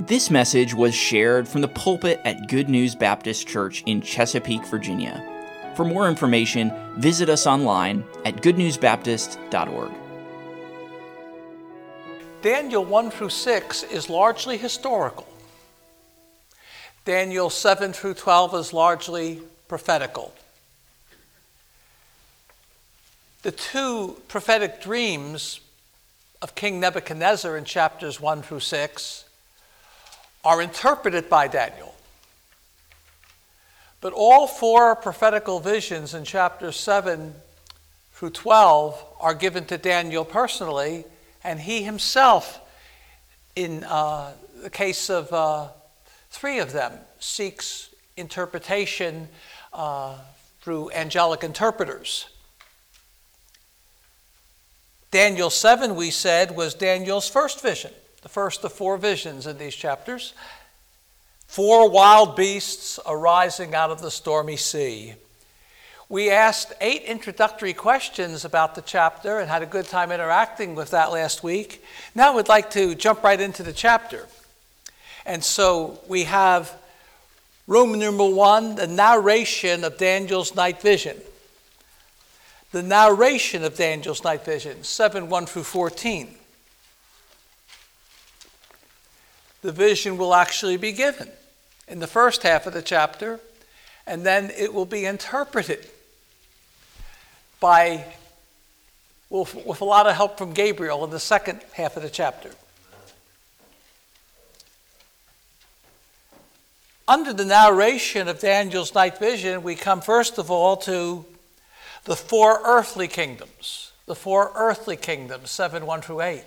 [0.00, 5.20] This message was shared from the pulpit at Good News Baptist Church in Chesapeake, Virginia.
[5.74, 9.90] For more information, visit us online at goodnewsbaptist.org.
[12.42, 15.26] Daniel 1 through 6 is largely historical.
[17.04, 20.32] Daniel 7 through 12 is largely prophetical.
[23.42, 25.58] The two prophetic dreams
[26.40, 29.24] of King Nebuchadnezzar in chapters 1 through 6
[30.44, 31.94] are interpreted by Daniel.
[34.00, 37.34] But all four prophetical visions in chapters 7
[38.12, 41.04] through 12 are given to Daniel personally,
[41.42, 42.60] and he himself,
[43.56, 44.32] in uh,
[44.62, 45.68] the case of uh,
[46.30, 49.28] three of them, seeks interpretation
[49.72, 50.16] uh,
[50.60, 52.28] through angelic interpreters.
[55.10, 59.74] Daniel 7, we said, was Daniel's first vision the first of four visions in these
[59.74, 60.34] chapters.
[61.46, 65.14] Four wild beasts arising out of the stormy sea.
[66.10, 70.90] We asked eight introductory questions about the chapter and had a good time interacting with
[70.90, 71.84] that last week.
[72.14, 74.26] Now we'd like to jump right into the chapter.
[75.26, 76.74] And so we have
[77.66, 81.18] Roman number one, the narration of Daniel's night vision.
[82.72, 86.37] The narration of Daniel's night vision, 7 1 through 14.
[89.62, 91.28] The vision will actually be given
[91.88, 93.40] in the first half of the chapter,
[94.06, 95.86] and then it will be interpreted
[97.60, 98.04] by,
[99.30, 102.50] with, a lot of help from Gabriel in the second half of the chapter.
[107.08, 111.24] Under the narration of Daniel's night vision, we come first of all to
[112.04, 113.92] the four earthly kingdoms.
[114.04, 116.42] The four earthly kingdoms, 7 1 through 8.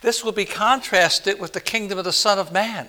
[0.00, 2.88] This will be contrasted with the kingdom of the Son of Man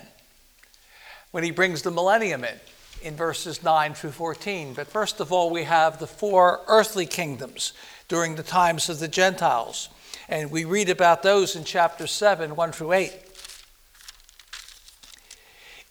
[1.30, 2.60] when he brings the millennium in,
[3.02, 4.74] in verses 9 through 14.
[4.74, 7.72] But first of all, we have the four earthly kingdoms
[8.08, 9.88] during the times of the Gentiles.
[10.28, 13.12] And we read about those in chapter 7, 1 through 8.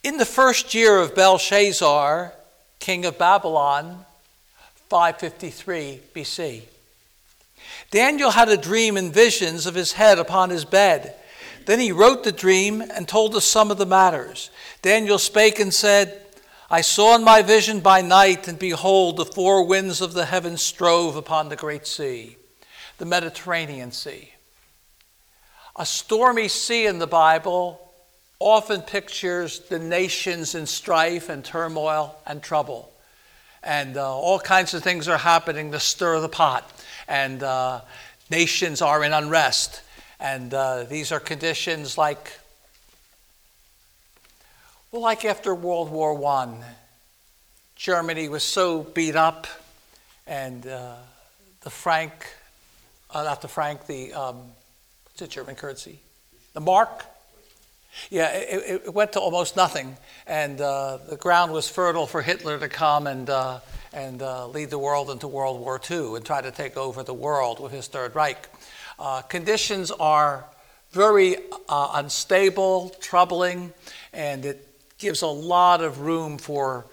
[0.03, 2.33] In the first year of Belshazzar,
[2.79, 4.05] king of Babylon,
[4.89, 6.61] 553 BC,
[7.91, 11.13] Daniel had a dream and visions of his head upon his bed.
[11.65, 14.49] Then he wrote the dream and told us some of the matters.
[14.81, 16.25] Daniel spake and said,
[16.69, 20.61] I saw in my vision by night, and behold, the four winds of the heavens
[20.61, 22.37] strove upon the great sea,
[22.97, 24.31] the Mediterranean Sea.
[25.75, 27.91] A stormy sea in the Bible
[28.39, 32.91] often pictures the nations in strife and turmoil and trouble.
[33.63, 36.71] And uh, all kinds of things are happening to stir the pot
[37.11, 37.81] and uh,
[38.29, 39.81] nations are in unrest.
[40.19, 42.39] And uh, these are conditions like,
[44.91, 46.63] well, like after World War I.
[47.75, 49.47] Germany was so beat up,
[50.27, 50.95] and uh,
[51.61, 52.13] the franc,
[53.09, 54.37] uh, not the franc, the, um,
[55.03, 55.99] what's the German currency?
[56.53, 57.05] The mark?
[58.09, 62.59] Yeah, it, it went to almost nothing, and uh, the ground was fertile for Hitler
[62.59, 63.59] to come and uh,
[63.93, 67.13] and uh, lead the world into World War II and try to take over the
[67.13, 68.47] world with his Third Reich.
[68.99, 70.45] Uh, conditions are
[70.91, 71.37] very
[71.67, 73.73] uh, unstable, troubling,
[74.13, 76.85] and it gives a lot of room for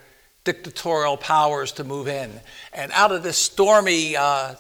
[0.45, 2.33] dictatorial powers to move in.
[2.73, 4.55] And out of this stormy, uh,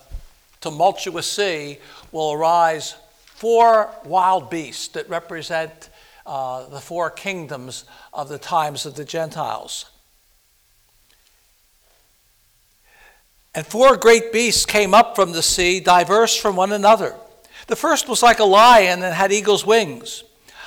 [0.60, 1.78] tumultuous sea
[2.12, 2.94] will arise
[3.24, 5.88] four wild beasts that represent
[6.26, 9.86] uh, the four kingdoms of the times of the Gentiles.
[13.58, 17.16] And four great beasts came up from the sea, diverse from one another.
[17.66, 20.22] The first was like a lion and had eagle's wings.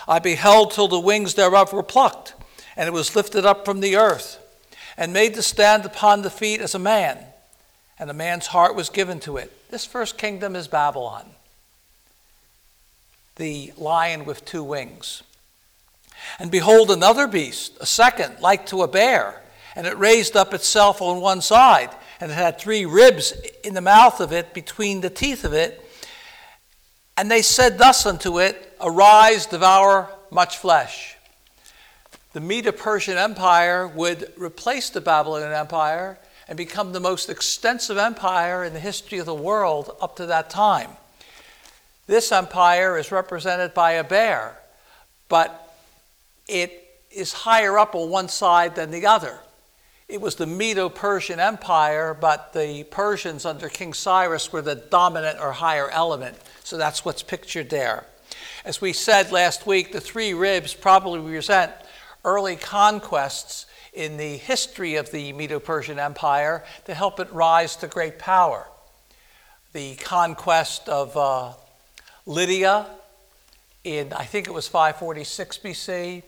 [0.09, 2.33] I beheld till the wings thereof were plucked,
[2.75, 4.39] and it was lifted up from the earth,
[4.97, 7.17] and made to stand upon the feet as a man,
[7.97, 9.53] and a man's heart was given to it.
[9.71, 11.31] This first kingdom is Babylon,
[13.37, 15.23] the lion with two wings.
[16.39, 19.41] And behold, another beast, a second, like to a bear,
[19.77, 23.33] and it raised up itself on one side and it had three ribs
[23.63, 25.83] in the mouth of it, between the teeth of it.
[27.17, 31.17] And they said thus unto it, Arise, devour much flesh.
[32.33, 38.63] The Medo Persian Empire would replace the Babylonian Empire and become the most extensive empire
[38.63, 40.91] in the history of the world up to that time.
[42.07, 44.57] This empire is represented by a bear,
[45.27, 45.75] but
[46.47, 49.39] it is higher up on one side than the other.
[50.11, 55.39] It was the Medo Persian Empire, but the Persians under King Cyrus were the dominant
[55.39, 56.35] or higher element.
[56.65, 58.03] So that's what's pictured there.
[58.65, 61.71] As we said last week, the three ribs probably represent
[62.25, 67.87] early conquests in the history of the Medo Persian Empire to help it rise to
[67.87, 68.67] great power.
[69.71, 71.53] The conquest of uh,
[72.25, 72.85] Lydia
[73.85, 76.23] in, I think it was 546 BC,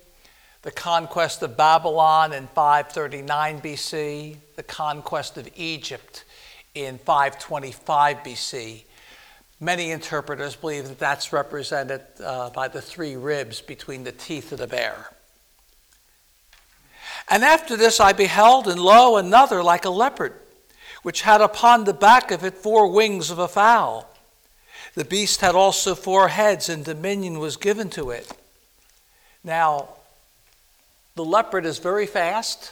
[0.63, 6.23] the conquest of Babylon in 539 BC, the conquest of Egypt
[6.73, 8.83] in 525 BC.
[9.59, 14.59] Many interpreters believe that that's represented uh, by the three ribs between the teeth of
[14.59, 15.09] the bear.
[17.29, 20.33] And after this I beheld, and lo, another like a leopard,
[21.01, 24.09] which had upon the back of it four wings of a fowl.
[24.95, 28.31] The beast had also four heads, and dominion was given to it.
[29.43, 29.89] Now,
[31.15, 32.71] the leopard is very fast.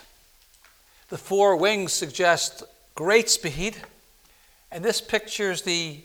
[1.10, 2.64] The four wings suggest
[2.96, 3.78] great speed.
[4.72, 6.00] And this pictures the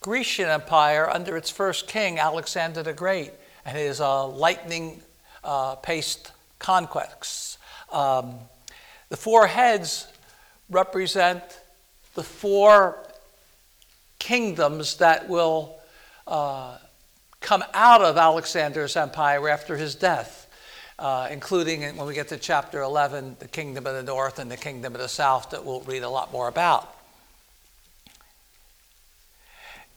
[0.00, 3.32] Grecian Empire under its first king, Alexander the Great,
[3.64, 5.02] and his uh, lightning
[5.44, 7.58] uh, paced conquests.
[7.92, 8.36] Um,
[9.08, 10.06] the four heads
[10.70, 11.42] represent
[12.14, 12.98] the four
[14.18, 15.76] kingdoms that will
[16.26, 16.78] uh,
[17.40, 20.47] come out of Alexander's empire after his death.
[20.98, 24.56] Uh, including when we get to chapter 11, the kingdom of the north and the
[24.56, 26.92] kingdom of the south, that we'll read a lot more about.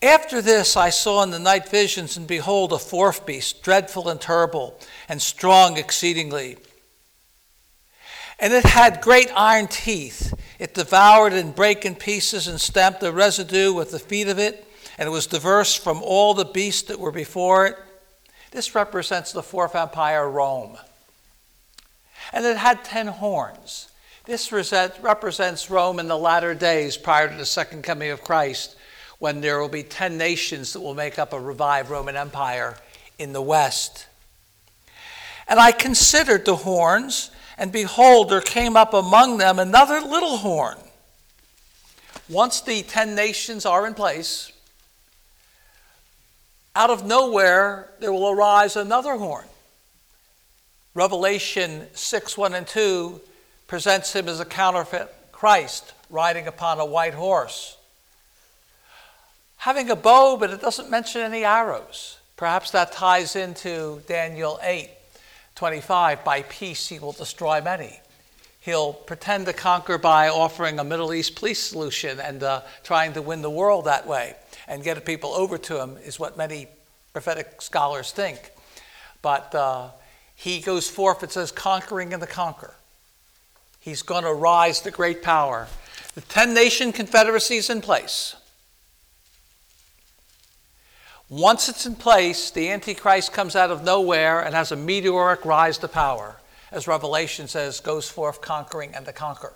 [0.03, 4.21] After this, I saw in the night visions, and behold, a fourth beast, dreadful and
[4.21, 6.57] terrible, and strong exceedingly.
[8.39, 10.33] And it had great iron teeth.
[10.57, 14.67] It devoured and brake in pieces and stamped the residue with the feet of it,
[14.99, 17.75] and it was diverse from all the beasts that were before it.
[18.51, 20.77] This represents the fourth empire, Rome.
[22.31, 23.89] And it had ten horns.
[24.25, 28.75] This represents Rome in the latter days prior to the second coming of Christ,
[29.19, 32.77] when there will be ten nations that will make up a revived Roman Empire
[33.17, 34.07] in the West.
[35.47, 37.31] And I considered the horns
[37.61, 40.79] and behold, there came up among them another little horn.
[42.27, 44.51] Once the ten nations are in place,
[46.75, 49.45] out of nowhere there will arise another horn.
[50.93, 53.21] Revelation 6 1 and 2
[53.67, 57.77] presents him as a counterfeit Christ riding upon a white horse.
[59.57, 62.17] Having a bow, but it doesn't mention any arrows.
[62.35, 64.89] Perhaps that ties into Daniel 8
[65.55, 67.99] 25, by peace he will destroy many.
[68.59, 73.21] He'll pretend to conquer by offering a Middle East peace solution and uh, trying to
[73.21, 74.35] win the world that way
[74.67, 76.67] and get people over to him, is what many
[77.13, 78.51] prophetic scholars think.
[79.21, 79.89] But uh,
[80.41, 82.73] he goes forth, it says, conquering and the conquer.
[83.79, 85.67] He's going to rise to great power.
[86.15, 88.35] The 10 nation confederacy is in place.
[91.29, 95.77] Once it's in place, the Antichrist comes out of nowhere and has a meteoric rise
[95.77, 96.37] to power,
[96.71, 99.53] as Revelation says, goes forth conquering and to conquer.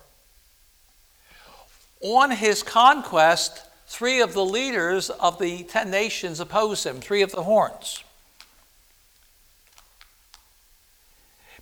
[2.02, 7.32] On his conquest, three of the leaders of the ten nations oppose him, three of
[7.32, 8.04] the horns.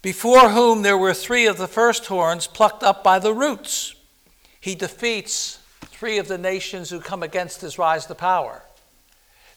[0.03, 3.95] Before whom there were three of the first horns plucked up by the roots.
[4.59, 8.63] He defeats three of the nations who come against his rise to power.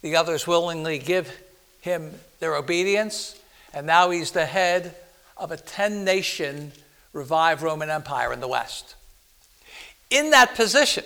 [0.02, 1.32] The others willingly give
[1.81, 3.37] him their obedience,
[3.75, 4.94] and now he's the head
[5.37, 6.70] of a 10 nation
[7.12, 8.94] revived Roman Empire in the West.
[10.10, 11.05] In that position,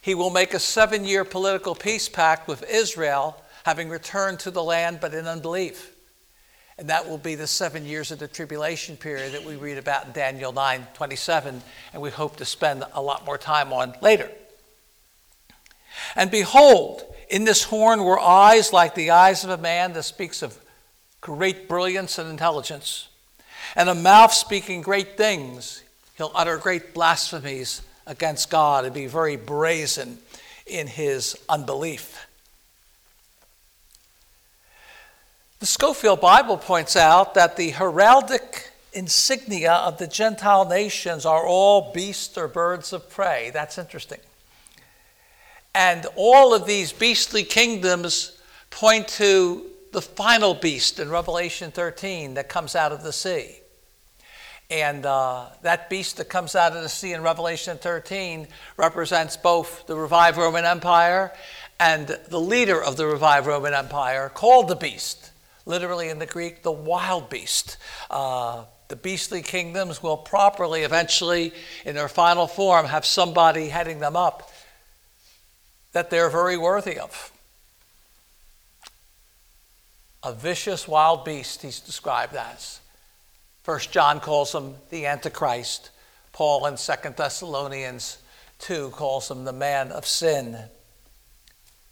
[0.00, 4.62] he will make a seven year political peace pact with Israel, having returned to the
[4.62, 5.95] land but in unbelief.
[6.78, 10.06] And that will be the seven years of the tribulation period that we read about
[10.06, 14.30] in Daniel 9 27, and we hope to spend a lot more time on later.
[16.14, 20.42] And behold, in this horn were eyes like the eyes of a man that speaks
[20.42, 20.58] of
[21.22, 23.08] great brilliance and intelligence,
[23.74, 25.82] and a mouth speaking great things.
[26.16, 30.18] He'll utter great blasphemies against God and be very brazen
[30.66, 32.25] in his unbelief.
[35.58, 41.92] The Scofield Bible points out that the heraldic insignia of the Gentile nations are all
[41.92, 43.50] beasts or birds of prey.
[43.54, 44.20] That's interesting.
[45.74, 52.50] And all of these beastly kingdoms point to the final beast in Revelation 13 that
[52.50, 53.60] comes out of the sea.
[54.68, 59.86] And uh, that beast that comes out of the sea in Revelation 13 represents both
[59.86, 61.32] the revived Roman Empire
[61.80, 65.25] and the leader of the revived Roman Empire, called the beast,
[65.66, 67.76] literally in the Greek, the wild beast.
[68.10, 71.52] Uh, the beastly kingdoms will properly, eventually,
[71.84, 74.50] in their final form, have somebody heading them up
[75.92, 77.32] that they're very worthy of.
[80.22, 82.80] A vicious wild beast, he's described as.
[83.62, 85.90] First John calls him the Antichrist.
[86.32, 88.18] Paul in Second Thessalonians
[88.60, 90.58] 2 calls him the man of sin.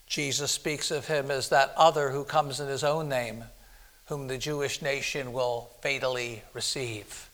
[0.07, 3.45] Jesus speaks of him as that other who comes in his own name,
[4.07, 7.31] whom the Jewish nation will fatally receive.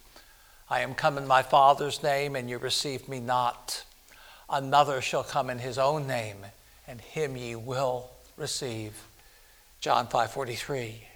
[0.68, 3.84] I am come in my Father's name, and you receive me not.
[4.48, 6.46] Another shall come in his own name,
[6.86, 9.04] and him ye will receive.
[9.80, 11.06] John 5:43.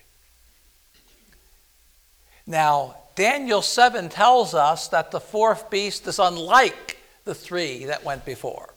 [2.46, 8.24] Now, Daniel 7 tells us that the fourth beast is unlike the three that went
[8.24, 8.74] before.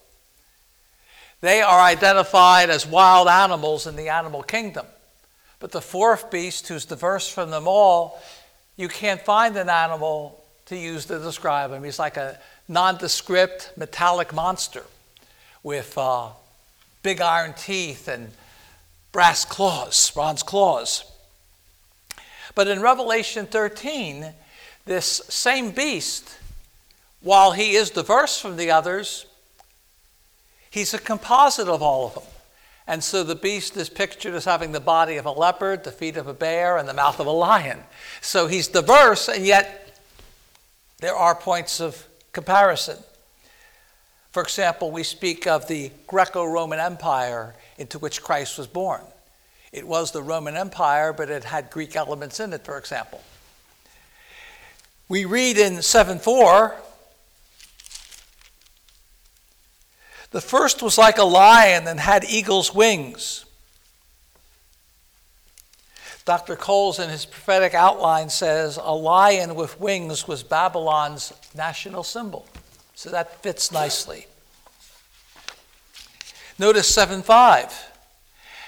[1.41, 4.86] They are identified as wild animals in the animal kingdom.
[5.60, 8.22] But the fourth beast, who's diverse from them all,
[8.76, 11.84] you can't find an animal to use to describe him.
[11.84, 14.84] He's like a nondescript metallic monster
[15.64, 16.30] with uh,
[17.02, 18.32] big iron teeth and
[19.12, 21.04] brass claws, bronze claws.
[22.54, 24.34] But in Revelation 13,
[24.86, 26.38] this same beast,
[27.22, 29.26] while he is diverse from the others,
[30.70, 32.24] he's a composite of all of them.
[32.88, 36.15] And so the beast is pictured as having the body of a leopard, the feet
[36.15, 37.84] of a bear, and the mouth of a lion.
[38.22, 40.00] So he's diverse, and yet
[41.00, 42.98] there are points of comparison.
[44.32, 49.01] For example, we speak of the Greco Roman Empire into which Christ was born.
[49.74, 53.22] It was the Roman Empire, but it had Greek elements in it, for example.
[55.10, 56.75] We read in 7 4
[60.31, 63.46] The first was like a lion and had eagle's wings.
[66.25, 66.57] Dr.
[66.57, 72.46] Coles, in his prophetic outline, says a lion with wings was Babylon's national symbol.
[72.96, 74.27] So that fits nicely.
[76.60, 77.91] Notice 7 5.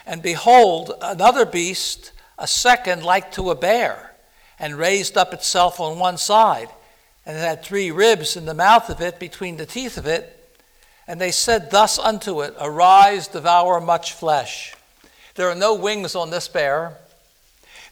[0.05, 4.15] And behold, another beast, a second like to a bear,
[4.57, 6.69] and raised up itself on one side,
[7.25, 10.38] and it had three ribs in the mouth of it, between the teeth of it.
[11.09, 14.75] And they said thus unto it, Arise, devour much flesh.
[15.33, 16.97] There are no wings on this bear.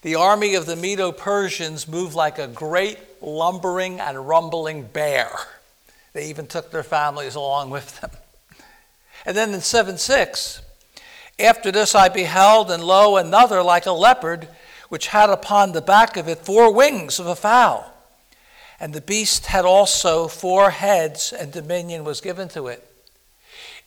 [0.03, 5.31] The army of the Medo Persians moved like a great lumbering and rumbling bear.
[6.13, 8.12] They even took their families along with them.
[9.25, 10.62] And then in 7 6,
[11.39, 14.47] after this I beheld, and lo, another like a leopard,
[14.89, 17.91] which had upon the back of it four wings of a fowl.
[18.79, 22.87] And the beast had also four heads, and dominion was given to it.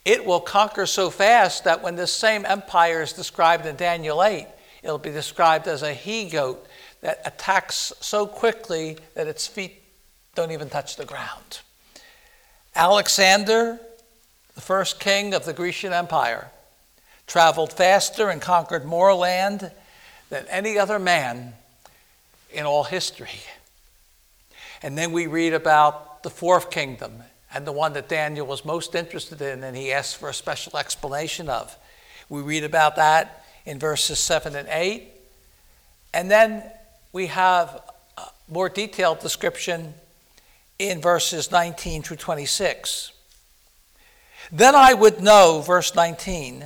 [0.05, 4.47] It will conquer so fast that when this same empire is described in Daniel 8,
[4.83, 6.67] it'll be described as a he goat
[7.03, 9.83] that attacks so quickly that its feet
[10.35, 11.61] don't even touch the ground.
[12.75, 13.79] Alexander,
[14.55, 16.51] the first king of the Grecian Empire,
[17.27, 19.71] traveled faster and conquered more land
[20.31, 21.55] than any other man
[22.53, 23.41] in all history.
[24.83, 28.95] And then we read about the fourth kingdom and the one that Daniel was most
[28.95, 31.77] interested in and he asked for a special explanation of.
[32.29, 35.09] We read about that in verses 7 and 8.
[36.15, 36.63] And then
[37.13, 37.83] we have
[38.17, 39.95] a more detailed description
[40.79, 43.13] in verses 19 through 26.
[44.53, 46.65] Then I would know, verse 19,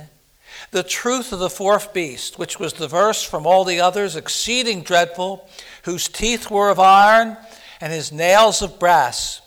[0.71, 5.47] the truth of the fourth beast, which was diverse from all the others, exceeding dreadful,
[5.83, 7.37] whose teeth were of iron
[7.81, 9.41] and his nails of brass,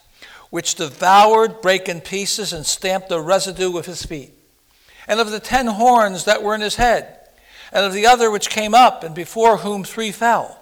[0.50, 4.33] which devoured, brake in pieces, and stamped the residue with his feet.
[5.07, 7.19] And of the ten horns that were in his head,
[7.73, 10.61] and of the other which came up, and before whom three fell,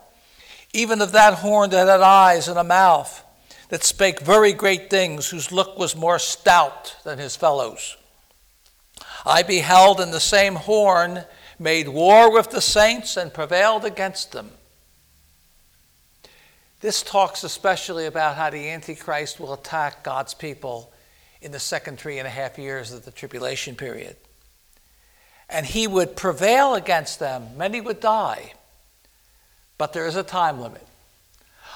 [0.72, 3.24] even of that horn that had eyes and a mouth,
[3.68, 7.96] that spake very great things, whose look was more stout than his fellows.
[9.24, 11.24] I beheld, in the same horn
[11.58, 14.52] made war with the saints and prevailed against them.
[16.86, 20.92] This talks especially about how the Antichrist will attack God's people
[21.42, 24.14] in the second three and a half years of the tribulation period.
[25.50, 27.56] And he would prevail against them.
[27.56, 28.52] Many would die.
[29.78, 30.86] But there is a time limit.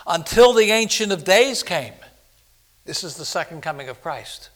[0.07, 1.95] Until the Ancient of Days came.
[2.85, 4.51] This is the second coming of Christ.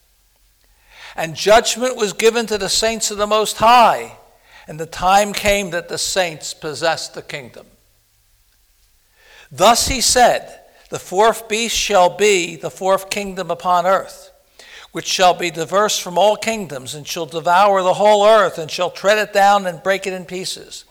[1.17, 4.19] And judgment was given to the saints of the Most High.
[4.69, 7.67] And the time came that the saints possessed the kingdom.
[9.51, 10.61] Thus he said,
[10.91, 14.31] The fourth beast shall be the fourth kingdom upon earth,
[14.93, 18.91] which shall be diverse from all kingdoms, and shall devour the whole earth, and shall
[18.91, 20.85] tread it down and break it in pieces.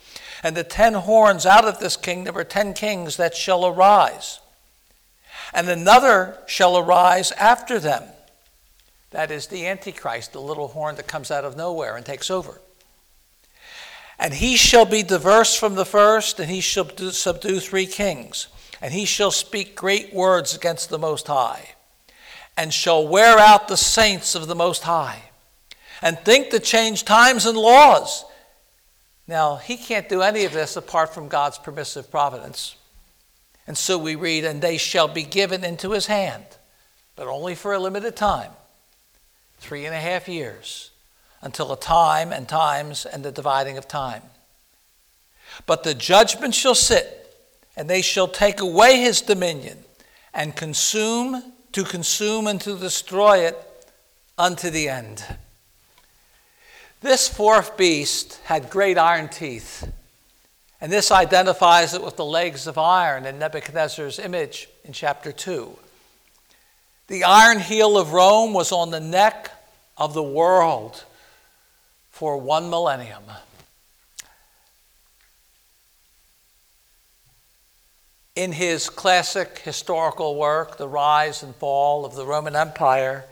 [0.43, 4.39] And the ten horns out of this kingdom are ten kings that shall arise.
[5.53, 8.03] And another shall arise after them
[9.13, 12.59] that is the Antichrist, the little horn that comes out of nowhere and takes over.
[14.19, 18.47] And he shall be diverse from the first, and he shall subdue three kings.
[18.81, 21.69] And he shall speak great words against the Most High,
[22.57, 25.23] and shall wear out the saints of the Most High,
[26.01, 28.25] and think to change times and laws.
[29.27, 32.75] Now, he can't do any of this apart from God's permissive providence.
[33.65, 36.43] And so we read, and they shall be given into his hand,
[37.15, 38.51] but only for a limited time
[39.59, 40.91] three and a half years
[41.43, 44.23] until a time and times and the dividing of time.
[45.65, 47.35] But the judgment shall sit,
[47.75, 49.79] and they shall take away his dominion,
[50.33, 53.57] and consume, to consume and to destroy it
[54.37, 55.23] unto the end.
[57.01, 59.91] This fourth beast had great iron teeth,
[60.79, 65.77] and this identifies it with the legs of iron in Nebuchadnezzar's image in chapter 2.
[67.07, 69.51] The iron heel of Rome was on the neck
[69.97, 71.03] of the world
[72.13, 73.23] for one millennium.
[78.35, 83.25] In his classic historical work, The Rise and Fall of the Roman Empire,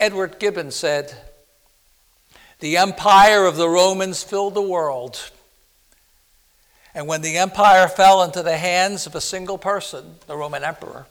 [0.00, 1.16] Edward Gibbon said,
[2.58, 5.30] The empire of the Romans filled the world.
[6.96, 11.06] And when the empire fell into the hands of a single person, the Roman emperor,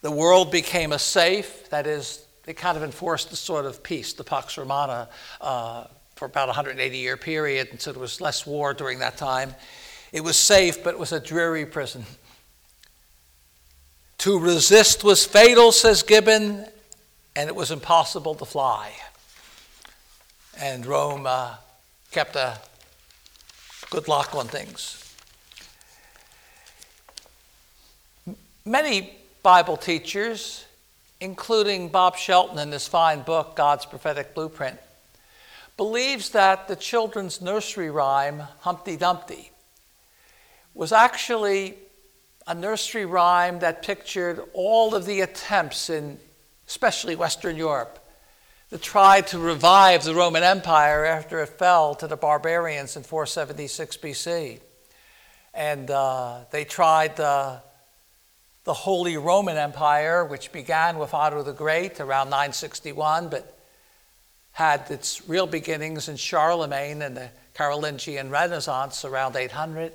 [0.00, 4.14] the world became a safe, that is, they kind of enforced a sort of peace,
[4.14, 5.10] the Pax Romana,
[5.42, 9.18] uh, for about a 180 year period, and so there was less war during that
[9.18, 9.54] time.
[10.12, 12.06] It was safe, but it was a dreary prison.
[14.16, 16.64] To resist was fatal, says Gibbon,
[17.36, 18.92] and it was impossible to fly.
[20.58, 21.56] And Rome uh,
[22.12, 22.58] kept a
[23.90, 25.04] good lock on things.
[28.64, 30.64] Many Bible teachers
[31.20, 34.78] including Bob Shelton in this fine book, God's Prophetic Blueprint,
[35.76, 39.50] believes that the children's nursery rhyme, Humpty Dumpty,
[40.74, 41.76] was actually
[42.46, 46.18] a nursery rhyme that pictured all of the attempts in,
[46.66, 47.98] especially Western Europe,
[48.70, 53.96] that tried to revive the Roman Empire after it fell to the barbarians in 476
[53.96, 54.60] BC.
[55.54, 57.58] And uh, they tried uh,
[58.68, 63.56] the Holy Roman Empire, which began with Otto the Great around 961, but
[64.52, 69.90] had its real beginnings in Charlemagne and the Carolingian Renaissance around 800.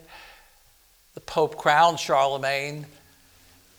[1.13, 2.87] The Pope crowned Charlemagne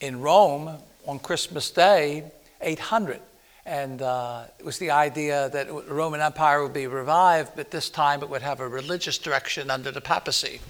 [0.01, 0.79] in Rome
[1.09, 2.31] on Christmas Day,
[2.61, 3.19] 800.
[3.67, 7.91] And uh, it was the idea that the Roman Empire would be revived, but this
[7.91, 10.61] time it would have a religious direction under the papacy.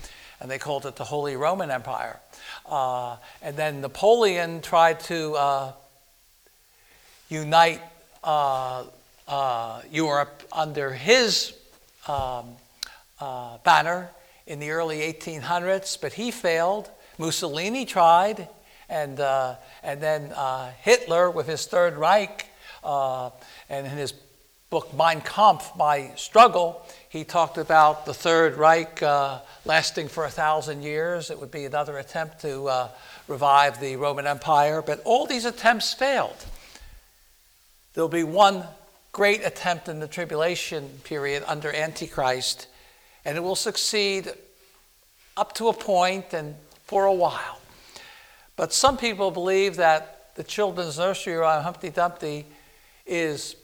[0.44, 2.20] And they called it the Holy Roman Empire.
[2.66, 5.72] Uh, and then Napoleon tried to uh,
[7.30, 7.80] unite
[8.22, 8.84] uh,
[9.26, 11.54] uh Europe under his
[12.06, 12.56] um,
[13.22, 14.10] uh, banner
[14.46, 16.90] in the early 1800s, but he failed.
[17.16, 18.46] Mussolini tried,
[18.90, 20.30] and, uh, and then
[20.82, 22.50] Hitler with his Third Reich
[22.84, 23.32] and
[23.70, 24.12] in his
[24.68, 30.30] book Mein Kampf, My Struggle, he talked about the Third Reich uh, lasting for a
[30.30, 31.30] thousand years.
[31.30, 32.88] It would be another attempt to uh,
[33.28, 36.44] revive the Roman Empire, but all these attempts failed.
[37.92, 38.64] There'll be one
[39.12, 42.66] great attempt in the tribulation period under Antichrist,
[43.24, 44.32] and it will succeed
[45.36, 47.60] up to a point and for a while.
[48.56, 52.44] But some people believe that the children's nursery rhyme Humpty Dumpty
[53.06, 53.54] is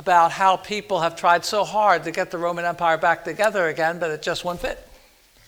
[0.00, 3.98] about how people have tried so hard to get the Roman Empire back together again,
[3.98, 4.88] but it just wouldn't fit.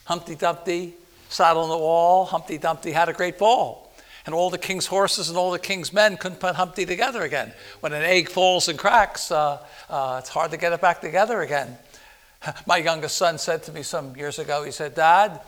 [0.04, 0.92] Humpty Dumpty
[1.30, 3.90] sat on the wall, Humpty Dumpty had a great fall.
[4.26, 7.54] And all the king's horses and all the king's men couldn't put Humpty together again.
[7.80, 11.40] When an egg falls and cracks, uh, uh, it's hard to get it back together
[11.40, 11.78] again.
[12.66, 15.40] My youngest son said to me some years ago, he said, Dad,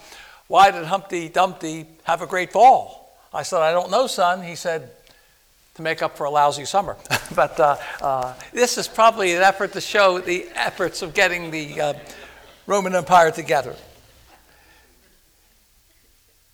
[0.47, 3.15] why did Humpty Dumpty have a great fall?
[3.35, 4.43] I said, I don't know, son.
[4.43, 4.91] He said,
[5.75, 6.97] to make up for a lousy summer.
[7.35, 11.81] but uh, uh, this is probably an effort to show the efforts of getting the
[11.81, 11.95] uh,
[12.67, 13.77] Roman Empire together.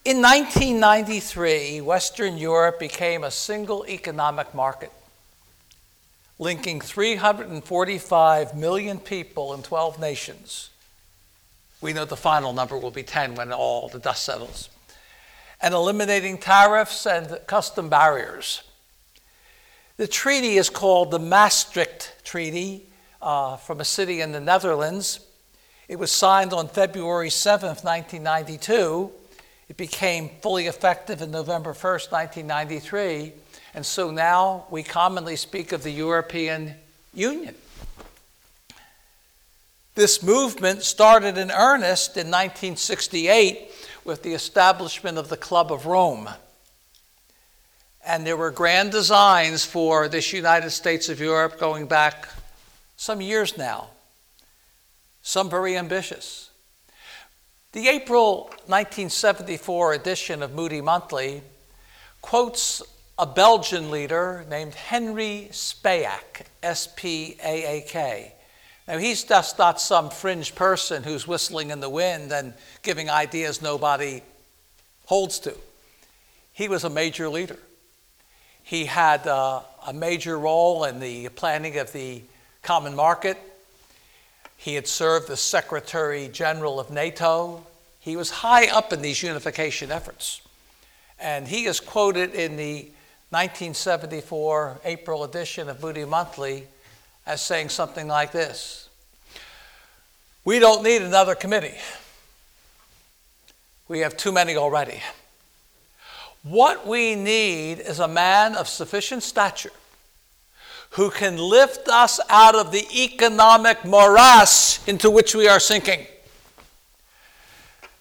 [0.02, 4.90] In 1993, Western Europe became a single economic market,
[6.38, 10.70] linking 345 million people in 12 nations.
[11.82, 14.70] We know the final number will be 10 when all the dust settles.
[15.60, 18.62] And eliminating tariffs and custom barriers.
[20.00, 22.86] The treaty is called the Maastricht Treaty
[23.20, 25.20] uh, from a city in the Netherlands.
[25.88, 29.10] It was signed on February 7th, 1992.
[29.68, 33.34] It became fully effective in November 1st, 1993.
[33.74, 36.76] And so now we commonly speak of the European
[37.12, 37.54] Union.
[39.96, 43.70] This movement started in earnest in 1968
[44.06, 46.30] with the establishment of the Club of Rome.
[48.04, 52.28] And there were grand designs for this United States of Europe going back
[52.96, 53.88] some years now,
[55.22, 56.50] some very ambitious.
[57.72, 61.42] The April 1974 edition of Moody Monthly
[62.20, 62.82] quotes
[63.18, 68.34] a Belgian leader named Henry Spaak, S P A A K.
[68.88, 73.62] Now, he's just not some fringe person who's whistling in the wind and giving ideas
[73.62, 74.22] nobody
[75.06, 75.54] holds to.
[76.52, 77.58] He was a major leader.
[78.70, 82.22] He had uh, a major role in the planning of the
[82.62, 83.36] common market.
[84.56, 87.66] He had served as Secretary General of NATO.
[87.98, 90.40] He was high up in these unification efforts.
[91.18, 92.82] And he is quoted in the
[93.30, 96.68] 1974 April edition of Moody Monthly
[97.26, 98.88] as saying something like this
[100.44, 101.74] We don't need another committee,
[103.88, 105.02] we have too many already.
[106.42, 109.72] What we need is a man of sufficient stature
[110.90, 116.06] who can lift us out of the economic morass into which we are sinking.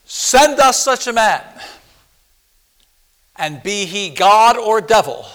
[0.05, 1.43] Send us such a man,
[3.35, 5.25] and be he God or devil,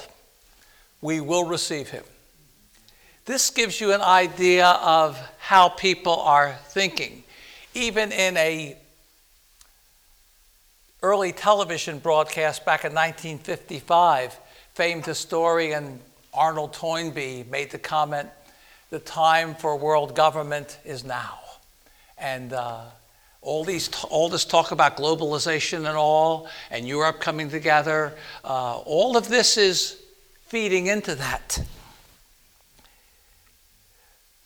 [1.00, 2.02] we will receive him.
[3.26, 7.22] This gives you an idea of how people are thinking.
[7.74, 8.76] Even in a
[11.04, 14.40] early television broadcast back in 1955,
[14.72, 16.00] famed historian
[16.32, 18.30] Arnold Toynbee made the comment,
[18.88, 21.38] the time for world government is now.
[22.16, 22.84] And uh,
[23.42, 29.18] all, these, all this talk about globalization and all, and Europe coming together, uh, all
[29.18, 30.00] of this is
[30.46, 31.62] feeding into that.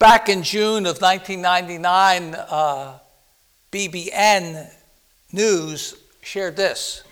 [0.01, 2.99] Back in June of 1999, uh,
[3.71, 4.73] BBN
[5.31, 7.03] News shared this.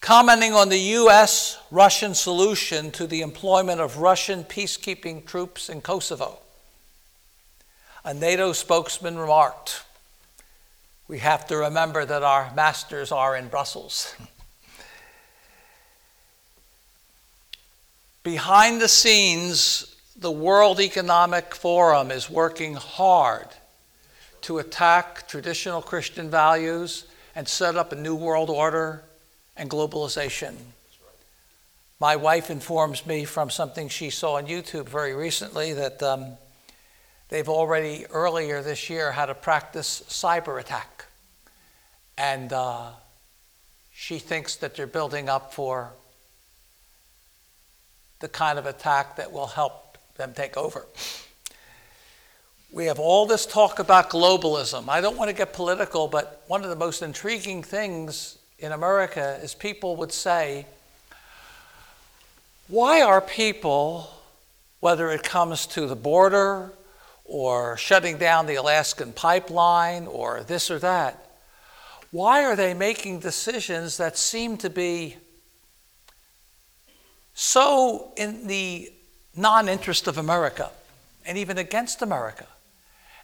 [0.00, 1.58] Commenting on the U.S.
[1.70, 6.38] Russian solution to the employment of Russian peacekeeping troops in Kosovo,
[8.04, 9.82] a NATO spokesman remarked,
[11.06, 14.14] We have to remember that our masters are in Brussels.
[18.22, 23.48] Behind the scenes, the World Economic Forum is working hard
[24.42, 29.02] to attack traditional Christian values and set up a new world order
[29.56, 30.54] and globalization.
[32.00, 36.32] My wife informs me from something she saw on YouTube very recently that um,
[37.28, 41.04] they've already earlier this year had a practice cyber attack.
[42.16, 42.90] And uh,
[43.92, 45.92] she thinks that they're building up for
[48.20, 50.86] the kind of attack that will help them take over.
[52.72, 54.88] We have all this talk about globalism.
[54.88, 59.40] I don't want to get political, but one of the most intriguing things in America
[59.42, 60.66] is people would say,
[62.68, 64.08] why are people,
[64.78, 66.72] whether it comes to the border
[67.24, 71.28] or shutting down the Alaskan pipeline or this or that,
[72.12, 75.16] why are they making decisions that seem to be
[77.34, 78.92] so in the
[79.34, 80.70] non interest of America
[81.26, 82.46] and even against America?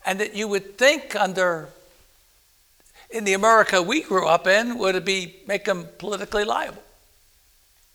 [0.07, 1.69] And that you would think under
[3.11, 6.83] in the America we grew up in would be make them politically liable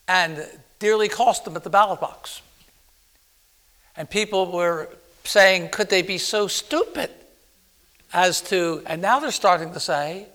[0.08, 0.46] and
[0.80, 2.42] dearly cost them at the ballot box.
[3.96, 4.90] And people were
[5.24, 7.10] saying, could they be so stupid
[8.14, 10.28] as to, and now they're starting to say,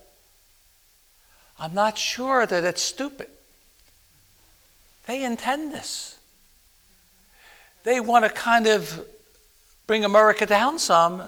[1.59, 3.29] I'm not sure that it's stupid.
[5.07, 6.19] They intend this.
[7.85, 9.07] They want to kind of
[9.87, 11.23] bring America down some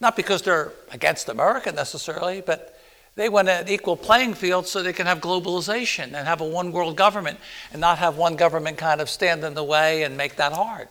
[0.00, 2.78] not because they're against America necessarily, but
[3.16, 6.72] they want an equal playing field so they can have globalization and have a one
[6.72, 7.38] world government
[7.72, 10.88] and not have one government kind of stand in the way and make that hard.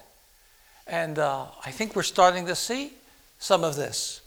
[0.88, 2.94] And uh, I think we're starting to see
[3.40, 4.22] some of this.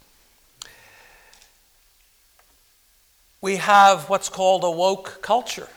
[3.41, 5.69] We have what's called a woke culture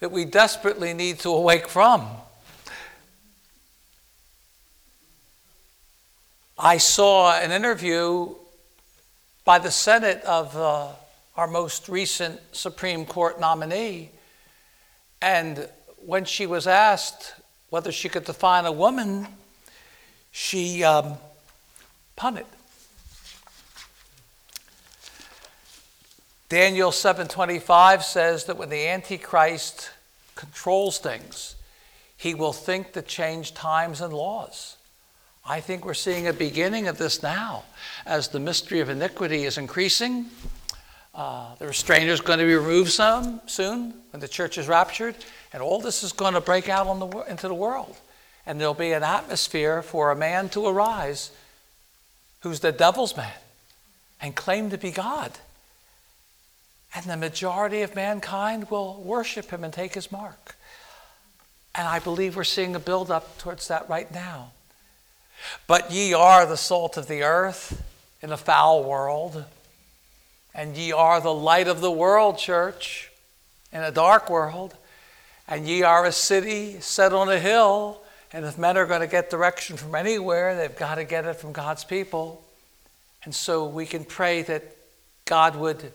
[0.00, 2.08] that we desperately need to awake from.
[6.60, 8.34] I saw an interview
[9.44, 10.88] by the Senate of uh,
[11.36, 14.10] our most recent Supreme Court nominee.
[15.22, 15.68] And
[16.04, 17.34] when she was asked
[17.70, 19.28] whether she could define a woman,
[20.32, 21.18] she um,
[22.16, 22.46] punted.
[26.48, 29.90] Daniel 7:25 says that when the antichrist
[30.34, 31.54] controls things,
[32.16, 34.77] he will think to change times and laws.
[35.50, 37.64] I think we're seeing a beginning of this now
[38.04, 40.26] as the mystery of iniquity is increasing.
[41.14, 45.14] Uh, the restrainer is going to be removed some soon when the church is raptured,
[45.54, 47.96] and all this is going to break out the, into the world.
[48.44, 51.30] And there'll be an atmosphere for a man to arise
[52.40, 53.32] who's the devil's man
[54.20, 55.32] and claim to be God.
[56.94, 60.56] And the majority of mankind will worship him and take his mark.
[61.74, 64.52] And I believe we're seeing a build up towards that right now.
[65.66, 67.82] But ye are the salt of the earth
[68.22, 69.44] in a foul world,
[70.54, 73.10] and ye are the light of the world, church,
[73.72, 74.74] in a dark world,
[75.46, 78.00] and ye are a city set on a hill.
[78.32, 81.36] And if men are going to get direction from anywhere, they've got to get it
[81.36, 82.44] from God's people.
[83.24, 84.62] And so we can pray that
[85.24, 85.92] God would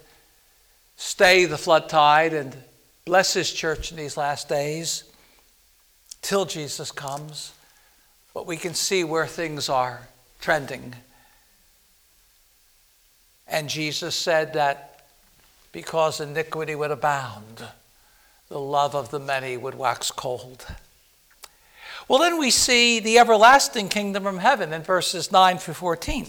[0.96, 2.56] stay the flood tide and
[3.06, 5.04] bless his church in these last days
[6.22, 7.52] till Jesus comes.
[8.34, 10.08] But we can see where things are
[10.42, 10.96] trending.
[13.48, 15.06] And Jesus said that
[15.72, 17.66] because iniquity would abound,
[18.50, 20.66] the love of the many would wax cold.
[22.08, 26.28] Well, then we see the everlasting kingdom from heaven in verses 9 through 14,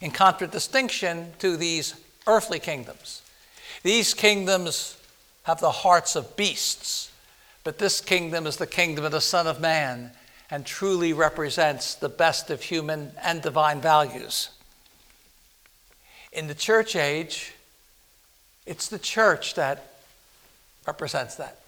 [0.00, 1.94] in contradistinction to these
[2.26, 3.22] earthly kingdoms.
[3.82, 4.96] These kingdoms
[5.42, 7.10] have the hearts of beasts,
[7.64, 10.12] but this kingdom is the kingdom of the Son of Man
[10.50, 14.50] and truly represents the best of human and divine values.
[16.32, 17.54] In the church age,
[18.66, 19.92] it's the church that
[20.86, 21.58] represents that.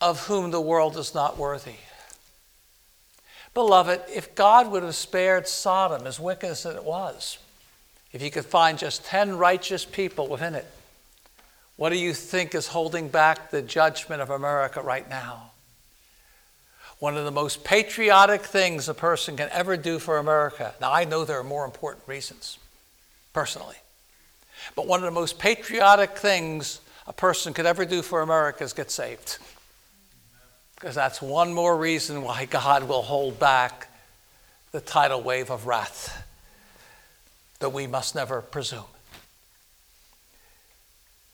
[0.00, 1.76] Of whom the world is not worthy.
[3.54, 7.38] Beloved, if God would have spared Sodom, as wicked as it was,
[8.12, 10.66] if he could find just 10 righteous people within it,
[11.80, 15.52] what do you think is holding back the judgment of America right now?
[16.98, 20.74] One of the most patriotic things a person can ever do for America.
[20.78, 22.58] Now, I know there are more important reasons,
[23.32, 23.76] personally.
[24.76, 28.74] But one of the most patriotic things a person could ever do for America is
[28.74, 29.38] get saved.
[30.74, 33.88] Because that's one more reason why God will hold back
[34.72, 36.28] the tidal wave of wrath
[37.60, 38.84] that we must never presume.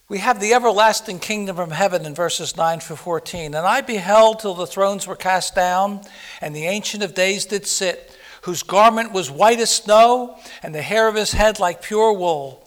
[0.09, 3.55] We have the everlasting kingdom from heaven in verses 9 through 14.
[3.55, 6.01] And I beheld till the thrones were cast down,
[6.40, 10.83] and the Ancient of Days did sit, whose garment was white as snow, and the
[10.83, 12.64] hair of his head like pure wool.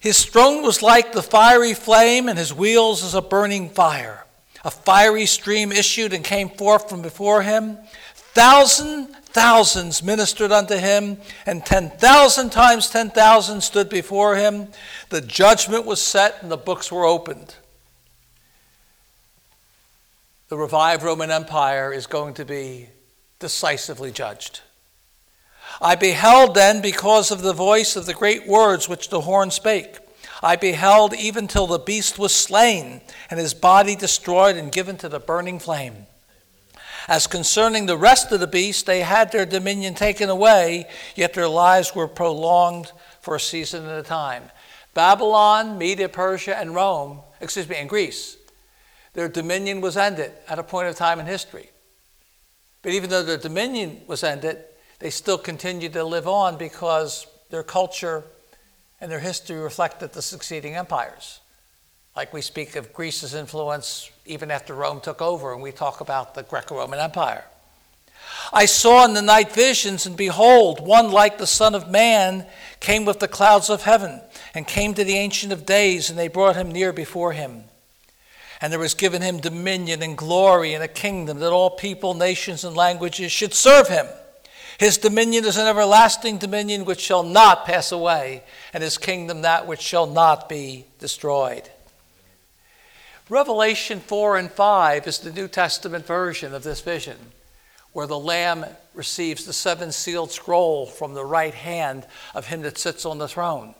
[0.00, 4.26] His throne was like the fiery flame, and his wheels as a burning fire.
[4.64, 7.78] A fiery stream issued and came forth from before him.
[8.14, 14.66] Thousand thousands ministered unto him, and ten thousand times ten thousand stood before him.
[15.10, 17.54] The judgment was set, and the books were opened.
[20.48, 22.88] The revived Roman Empire is going to be
[23.38, 24.60] decisively judged.
[25.80, 29.98] I beheld then, because of the voice of the great words which the horn spake.
[30.42, 35.08] I beheld even till the beast was slain, and his body destroyed and given to
[35.08, 36.06] the burning flame.
[37.08, 41.48] As concerning the rest of the beasts, they had their dominion taken away, yet their
[41.48, 42.92] lives were prolonged
[43.22, 44.44] for a season at a time.
[44.92, 48.36] Babylon, Media, Persia, and Rome, excuse me, and Greece,
[49.14, 51.70] their dominion was ended at a point of time in history.
[52.82, 54.58] But even though their dominion was ended,
[54.98, 58.22] they still continued to live on because their culture
[59.00, 61.40] and their history reflected the succeeding empires.
[62.16, 66.34] Like we speak of Greece's influence even after Rome took over, and we talk about
[66.34, 67.44] the Greco Roman Empire.
[68.52, 72.46] I saw in the night visions, and behold, one like the Son of Man
[72.80, 74.20] came with the clouds of heaven,
[74.54, 77.64] and came to the Ancient of Days, and they brought him near before him.
[78.60, 82.64] And there was given him dominion and glory and a kingdom that all people, nations,
[82.64, 84.06] and languages should serve him.
[84.78, 88.42] His dominion is an everlasting dominion which shall not pass away,
[88.72, 91.68] and his kingdom that which shall not be destroyed.
[93.28, 97.18] Revelation 4 and 5 is the New Testament version of this vision,
[97.92, 98.64] where the Lamb
[98.94, 103.28] receives the seven sealed scroll from the right hand of him that sits on the
[103.28, 103.74] throne.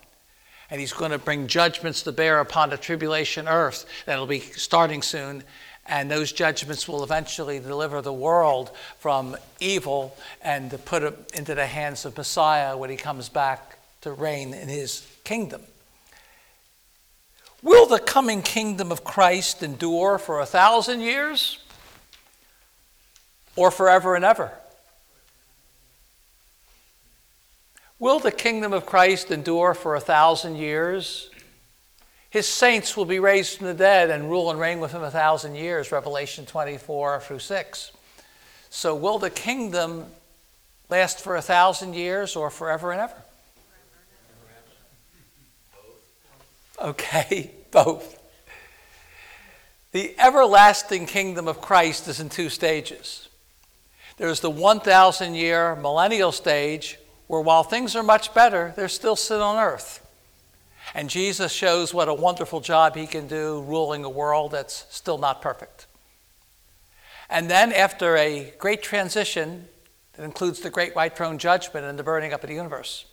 [0.71, 5.01] And he's going to bring judgments to bear upon the tribulation earth that'll be starting
[5.01, 5.45] soon
[5.89, 11.67] and those judgments will eventually deliver the world from evil and put it into the
[11.67, 15.63] hands of Messiah when he comes back to reign in his kingdom.
[17.63, 21.59] Will the coming kingdom of Christ endure for a thousand years
[23.57, 24.53] or forever and ever?
[27.99, 31.31] Will the kingdom of Christ endure for a thousand years?
[32.31, 35.11] His saints will be raised from the dead and rule and reign with him a
[35.11, 37.93] thousand years, Revelation 24 through 6.
[38.71, 40.05] So, will the kingdom
[40.89, 43.17] last for a thousand years or forever and ever?
[46.83, 48.19] Okay, both.
[49.93, 53.29] The everlasting kingdom of Christ is in two stages.
[54.19, 59.41] There's the 1,000 year millennial stage, where while things are much better, there's still sin
[59.41, 60.05] on earth.
[60.95, 65.19] And Jesus shows what a wonderful job he can do ruling a world that's still
[65.19, 65.87] not perfect.
[67.31, 69.69] And then, after a great transition
[70.15, 73.05] that includes the great white throne judgment and the burning up of the universe,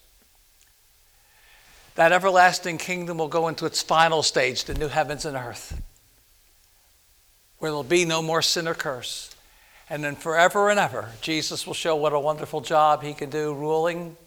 [1.95, 5.81] that everlasting kingdom will go into its final stage, the new heavens and earth,
[7.57, 9.33] where there'll be no more sin or curse.
[9.89, 13.53] And then forever and ever, Jesus will show what a wonderful job he can do
[13.53, 14.17] ruling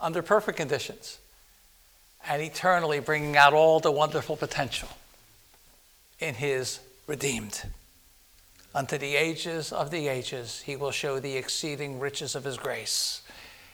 [0.00, 1.18] under perfect conditions
[2.26, 4.88] and eternally bringing out all the wonderful potential
[6.20, 7.62] in his redeemed.
[8.74, 13.22] Unto the ages of the ages, he will show the exceeding riches of his grace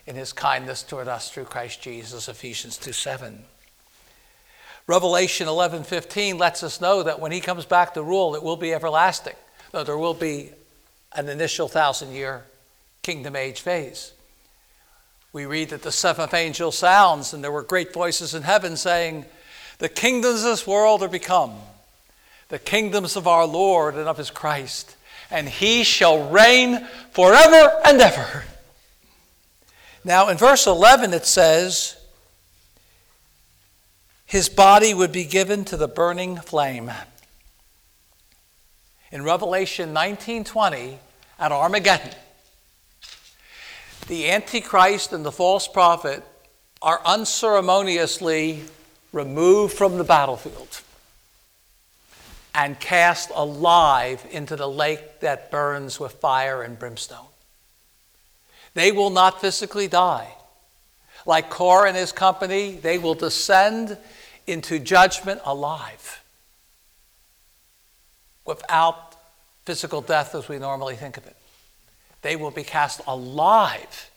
[0.07, 3.45] in his kindness toward us through Christ Jesus, Ephesians 2 7.
[4.87, 8.75] Revelation 11:15 lets us know that when he comes back to rule, it will be
[8.75, 9.37] everlasting.
[9.73, 10.51] Though there will be
[11.12, 12.45] an initial thousand year
[13.03, 14.12] kingdom age phase.
[15.33, 19.25] We read that the seventh angel sounds, and there were great voices in heaven saying,
[19.79, 21.55] The kingdoms of this world are become
[22.49, 24.97] the kingdoms of our Lord and of his Christ,
[25.31, 28.45] and he shall reign forever and ever.
[30.05, 31.97] Now, in verse 11, it says,
[34.27, 36.93] His body would be given to the burning flame.
[39.11, 40.99] In Revelation 19:20,
[41.38, 42.14] at Armageddon,
[44.09, 46.23] the Antichrist and the false prophet
[46.83, 48.64] are unceremoniously
[49.12, 50.83] removed from the battlefield
[52.55, 57.27] and cast alive into the lake that burns with fire and brimstone.
[58.75, 60.29] They will not physically die.
[61.27, 63.97] Like Korah and his company, they will descend
[64.47, 66.23] into judgment alive
[68.45, 69.17] without
[69.65, 71.37] physical death as we normally think of it.
[72.23, 74.11] They will be cast alive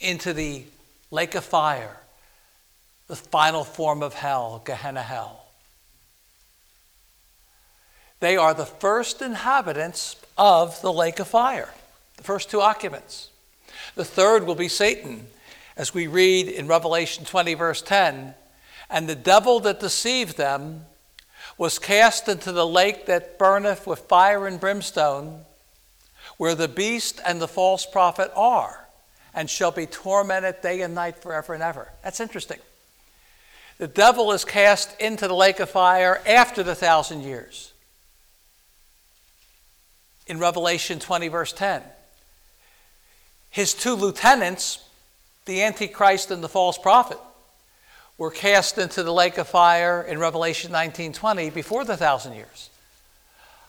[0.00, 0.64] into the
[1.10, 1.96] lake of fire,
[3.06, 5.46] the final form of hell, Gehenna hell.
[8.20, 11.68] They are the first inhabitants of the lake of fire,
[12.16, 13.28] the first two occupants.
[13.94, 15.26] The third will be Satan,
[15.76, 18.34] as we read in Revelation 20, verse 10.
[18.90, 20.84] And the devil that deceived them
[21.56, 25.40] was cast into the lake that burneth with fire and brimstone,
[26.36, 28.88] where the beast and the false prophet are,
[29.32, 31.90] and shall be tormented day and night forever and ever.
[32.02, 32.58] That's interesting.
[33.78, 37.72] The devil is cast into the lake of fire after the thousand years.
[40.26, 41.82] In Revelation 20, verse 10.
[43.54, 44.80] His two lieutenants,
[45.44, 47.18] the Antichrist and the false prophet,
[48.18, 52.68] were cast into the lake of fire in Revelation 19:20 before the thousand years.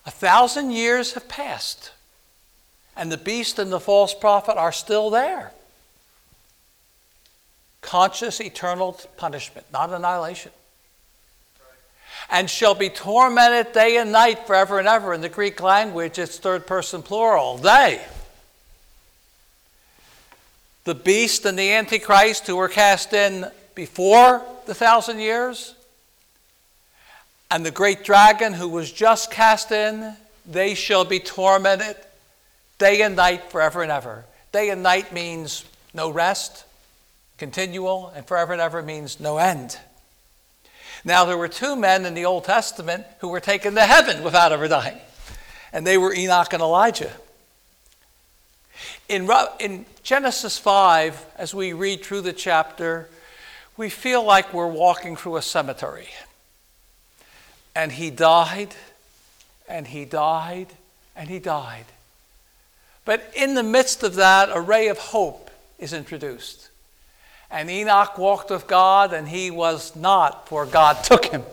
[0.08, 1.92] A thousand years have passed,
[2.96, 5.52] and the beast and the false prophet are still there.
[7.82, 10.52] Conscious eternal punishment, not annihilation.
[12.32, 15.14] And shall be tormented day and night forever and ever.
[15.14, 17.58] In the Greek language, it's third person plural.
[17.58, 18.02] They
[20.86, 25.76] the beast and the antichrist who were cast in before the thousand years,
[27.52, 31.96] and the great dragon who was just cast in, they shall be tormented
[32.78, 34.26] day and night forever and ever.
[34.52, 36.66] Day and night means no rest,
[37.38, 39.78] continual, and forever and ever means no end.
[41.04, 44.52] Now, there were two men in the Old Testament who were taken to heaven without
[44.52, 44.98] ever dying,
[45.72, 47.12] and they were Enoch and Elijah.
[49.08, 53.08] In, in Genesis 5, as we read through the chapter,
[53.78, 56.08] we feel like we're walking through a cemetery.
[57.76, 58.74] And he died,
[59.70, 60.68] and he died,
[61.16, 61.86] and he died.
[63.04, 66.70] But in the midst of that, a ray of hope is introduced.
[67.52, 71.44] And Enoch walked with God, and he was not, for God took him.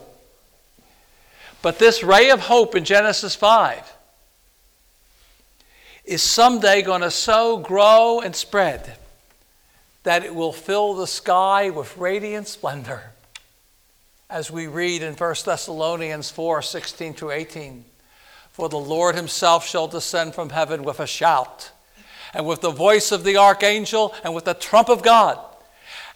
[1.60, 3.91] But this ray of hope in Genesis 5
[6.04, 8.96] is someday going to so grow and spread
[10.02, 13.12] that it will fill the sky with radiant splendor.
[14.28, 17.84] As we read in 1 Thessalonians 4 16 to 18.
[18.50, 21.70] For the Lord himself shall descend from heaven with a shout,
[22.34, 25.38] and with the voice of the archangel, and with the trump of God.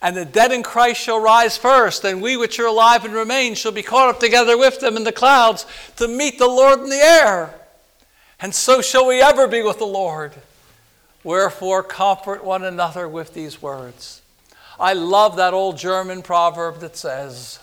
[0.03, 3.55] And the dead in Christ shall rise first, and we which are alive and remain
[3.55, 5.65] shall be caught up together with them in the clouds
[5.97, 7.55] to meet the Lord in the air.
[8.41, 10.35] And so shall we ever be with the Lord.
[11.25, 14.23] Wherefore, comfort one another with these words.
[14.79, 17.59] I love that old German proverb that says,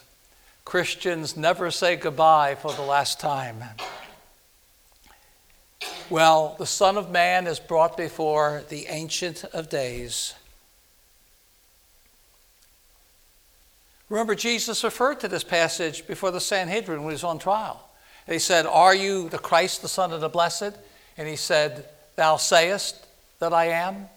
[0.66, 3.64] Christians never say goodbye for the last time.
[6.10, 10.34] Well, the Son of Man is brought before the Ancient of Days.
[14.10, 17.90] Remember, Jesus referred to this passage before the Sanhedrin when he was on trial.
[18.28, 20.74] They said, Are you the Christ, the Son of the Blessed?
[21.18, 23.06] And he said, Thou sayest
[23.40, 24.08] that I am.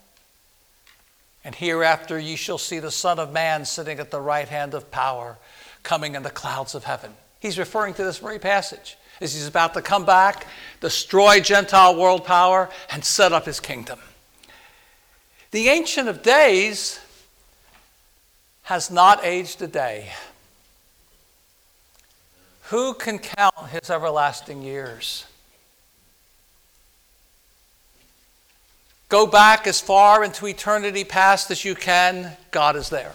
[1.45, 4.91] And hereafter ye shall see the Son of Man sitting at the right hand of
[4.91, 5.39] power,
[5.83, 7.13] coming in the clouds of heaven.
[7.41, 10.47] He's referring to this very passage as he's about to come back,
[10.81, 13.99] destroy Gentile world power, and set up his kingdom.
[15.53, 17.01] The Ancient of Days
[18.65, 20.11] has not aged a day.
[22.71, 25.25] Who can count his everlasting years?
[29.09, 33.13] Go back as far into eternity past as you can, God is there.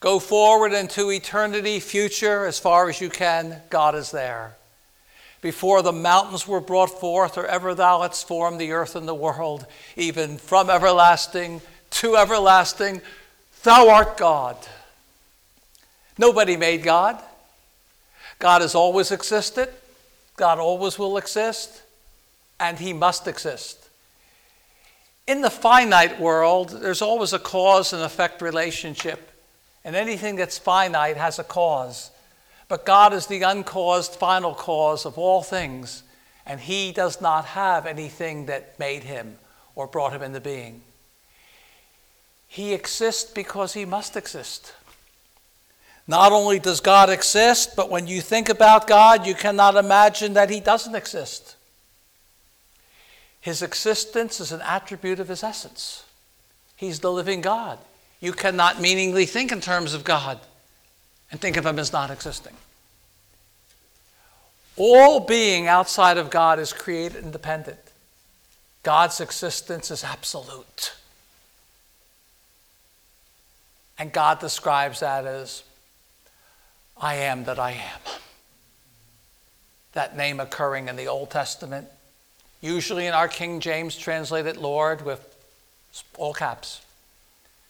[0.00, 4.56] Go forward into eternity future as far as you can, God is there.
[5.40, 9.14] Before the mountains were brought forth, or ever thou hadst formed the earth and the
[9.14, 9.64] world,
[9.96, 13.00] even from everlasting to everlasting,
[13.62, 14.58] thou art God.
[16.18, 17.18] Nobody made God.
[18.38, 19.68] God has always existed,
[20.36, 21.82] God always will exist,
[22.58, 23.88] and He must exist.
[25.26, 29.30] In the finite world, there's always a cause and effect relationship,
[29.84, 32.10] and anything that's finite has a cause.
[32.68, 36.02] But God is the uncaused final cause of all things,
[36.44, 39.38] and He does not have anything that made Him
[39.74, 40.82] or brought Him into being.
[42.46, 44.72] He exists because He must exist.
[46.06, 50.50] Not only does God exist, but when you think about God, you cannot imagine that
[50.50, 51.56] He doesn't exist.
[53.40, 56.04] His existence is an attribute of His essence.
[56.76, 57.78] He's the living God.
[58.20, 60.40] You cannot meaningly think in terms of God
[61.30, 62.54] and think of Him as not existing.
[64.76, 67.78] All being outside of God is created independent.
[68.82, 70.94] God's existence is absolute.
[73.98, 75.62] And God describes that as
[77.00, 78.00] I am that I am.
[79.92, 81.88] That name occurring in the Old Testament,
[82.60, 85.34] usually in our King James translated Lord with
[86.16, 86.80] all caps,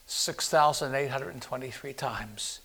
[0.06, 2.60] 6,823 times.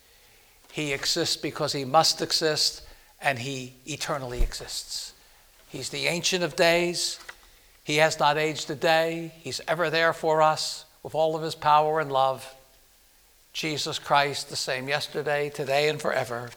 [0.72, 2.84] He exists because he must exist
[3.22, 5.14] and he eternally exists.
[5.68, 7.20] He's the Ancient of Days.
[7.84, 9.34] He has not aged a day.
[9.40, 12.56] He's ever there for us with all of his power and love.
[13.54, 16.50] Jesus Christ, the same yesterday, today, and forever.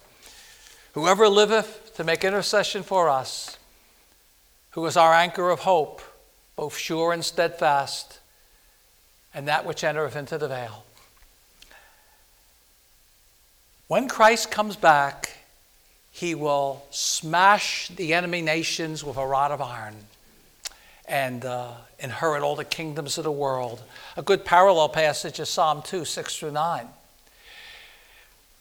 [0.93, 3.59] Whoever liveth to make intercession for us,
[4.73, 6.03] who is our anchor of hope,
[6.57, 8.21] both sure and steadfast,
[9.35, 10.85] and that which entereth into the veil.
[13.89, 15.39] When Christ comes back,
[16.11, 19.97] he will smash the enemy nations with a rod of iron
[21.07, 23.83] and uh, inherit all the kingdoms of the world.
[24.17, 26.89] A good parallel passage is Psalm 2, 6 through 9.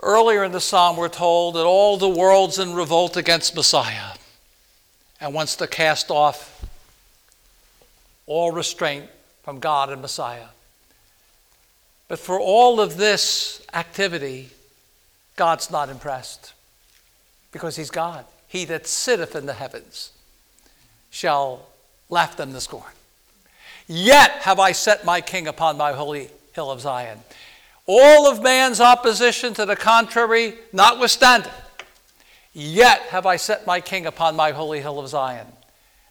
[0.04, 4.16] Earlier in the psalm, we're told that all the world's in revolt against Messiah
[5.20, 6.66] and wants to cast off
[8.26, 9.06] all restraint
[9.44, 10.48] from God and Messiah.
[12.08, 14.50] But for all of this activity,
[15.36, 16.54] God's not impressed
[17.52, 18.26] because He's God.
[18.48, 20.12] He that sitteth in the heavens
[21.10, 21.68] shall
[22.12, 22.92] laugh them to scorn.
[23.88, 27.20] Yet have I set my king upon my holy hill of Zion.
[27.88, 31.52] All of man's opposition to the contrary notwithstanding,
[32.54, 35.48] yet have I set my king upon my holy hill of Zion.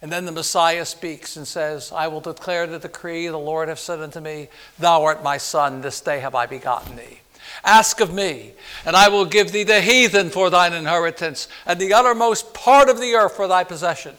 [0.03, 3.79] And then the Messiah speaks and says, I will declare the decree the Lord hath
[3.79, 4.49] said unto me,
[4.79, 7.21] Thou art my son, this day have I begotten thee.
[7.65, 8.53] Ask of me,
[8.87, 12.99] and I will give thee the heathen for thine inheritance, and the uttermost part of
[12.99, 14.15] the earth for thy possession.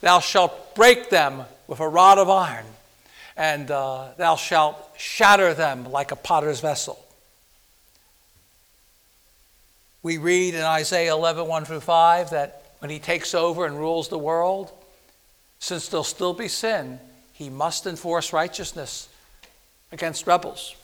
[0.00, 2.66] Thou shalt break them with a rod of iron,
[3.36, 7.02] and uh, thou shalt shatter them like a potter's vessel.
[10.02, 14.08] We read in Isaiah 11, 1 through 5, that when he takes over and rules
[14.08, 14.70] the world,
[15.58, 17.00] since there'll still be sin,
[17.32, 19.08] he must enforce righteousness
[19.92, 20.76] against rebels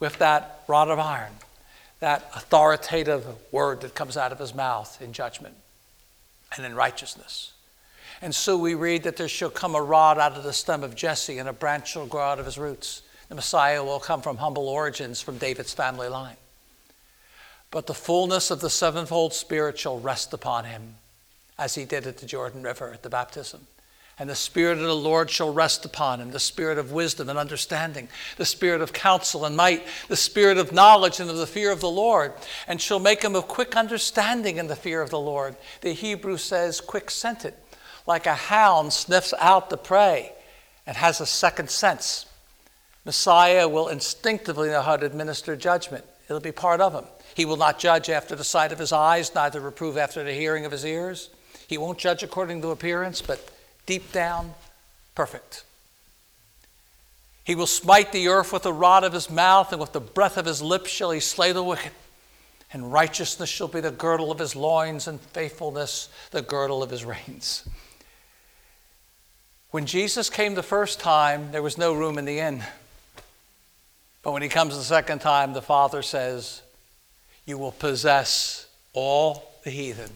[0.00, 1.32] with that rod of iron,
[2.00, 5.54] that authoritative word that comes out of his mouth in judgment
[6.56, 7.52] and in righteousness.
[8.20, 10.96] And so we read that there shall come a rod out of the stem of
[10.96, 13.02] Jesse, and a branch shall grow out of his roots.
[13.28, 16.36] The Messiah will come from humble origins from David's family line.
[17.70, 20.94] But the fullness of the sevenfold Spirit shall rest upon him,
[21.58, 23.66] as he did at the Jordan River at the baptism.
[24.18, 27.38] And the Spirit of the Lord shall rest upon him the Spirit of wisdom and
[27.38, 31.70] understanding, the Spirit of counsel and might, the Spirit of knowledge and of the fear
[31.70, 32.32] of the Lord,
[32.66, 35.54] and shall make him of quick understanding in the fear of the Lord.
[35.82, 37.54] The Hebrew says, quick scented,
[38.08, 40.32] like a hound sniffs out the prey
[40.86, 42.24] and has a second sense.
[43.04, 47.04] Messiah will instinctively know how to administer judgment, it'll be part of him.
[47.34, 50.64] He will not judge after the sight of his eyes, neither reprove after the hearing
[50.64, 51.28] of his ears.
[51.68, 53.50] He won't judge according to appearance, but
[53.84, 54.54] deep down,
[55.14, 55.64] perfect.
[57.44, 60.38] He will smite the earth with the rod of his mouth, and with the breath
[60.38, 61.92] of his lips shall he slay the wicked.
[62.72, 67.04] And righteousness shall be the girdle of his loins, and faithfulness the girdle of his
[67.04, 67.68] reins.
[69.70, 72.62] When Jesus came the first time, there was no room in the inn.
[74.22, 76.62] But when he comes the second time, the Father says,
[77.44, 80.10] you will possess all the heathen,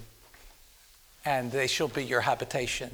[1.24, 2.90] and they shall be your habitation.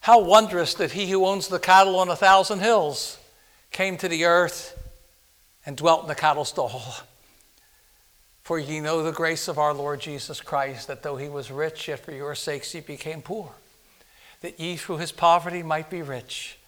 [0.00, 3.18] How wondrous that he who owns the cattle on a thousand hills
[3.70, 4.76] came to the earth
[5.66, 6.82] and dwelt in the cattle stall.
[8.42, 11.86] For ye know the grace of our Lord Jesus Christ, that though he was rich,
[11.88, 13.52] yet for your sakes he became poor,
[14.40, 16.58] that ye through his poverty might be rich.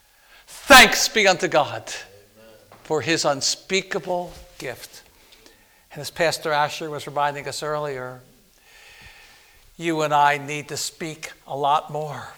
[0.46, 1.92] Thanks be unto God
[2.82, 5.02] for his unspeakable gift.
[5.92, 8.20] And as Pastor Asher was reminding us earlier,
[9.76, 12.28] you and I need to speak a lot more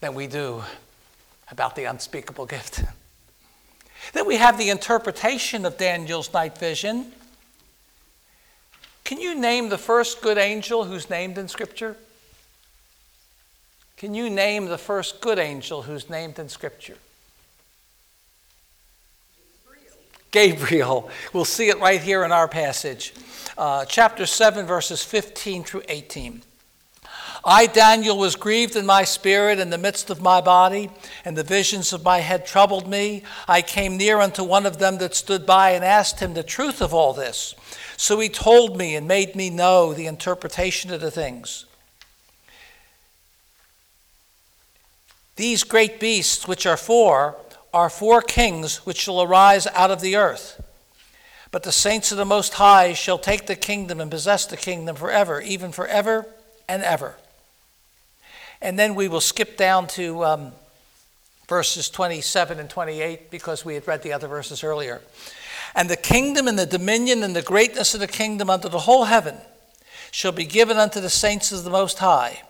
[0.00, 0.62] than we do
[1.50, 2.82] about the unspeakable gift.
[4.14, 7.12] That we have the interpretation of Daniel's night vision.
[9.04, 11.96] Can you name the first good angel who's named in Scripture?
[14.02, 16.96] Can you name the first good angel who's named in Scripture?
[20.32, 21.08] Gabriel.
[21.32, 23.14] We'll see it right here in our passage,
[23.56, 26.42] uh, chapter 7, verses 15 through 18.
[27.44, 30.90] I, Daniel, was grieved in my spirit in the midst of my body,
[31.24, 33.22] and the visions of my head troubled me.
[33.46, 36.82] I came near unto one of them that stood by and asked him the truth
[36.82, 37.54] of all this.
[37.96, 41.66] So he told me and made me know the interpretation of the things.
[45.36, 47.36] These great beasts, which are four,
[47.72, 50.62] are four kings which shall arise out of the earth.
[51.50, 54.96] But the saints of the Most High shall take the kingdom and possess the kingdom
[54.96, 56.26] forever, even forever
[56.68, 57.16] and ever.
[58.60, 60.52] And then we will skip down to um,
[61.48, 65.00] verses 27 and 28 because we had read the other verses earlier.
[65.74, 69.04] And the kingdom and the dominion and the greatness of the kingdom unto the whole
[69.04, 69.36] heaven
[70.10, 72.42] shall be given unto the saints of the Most High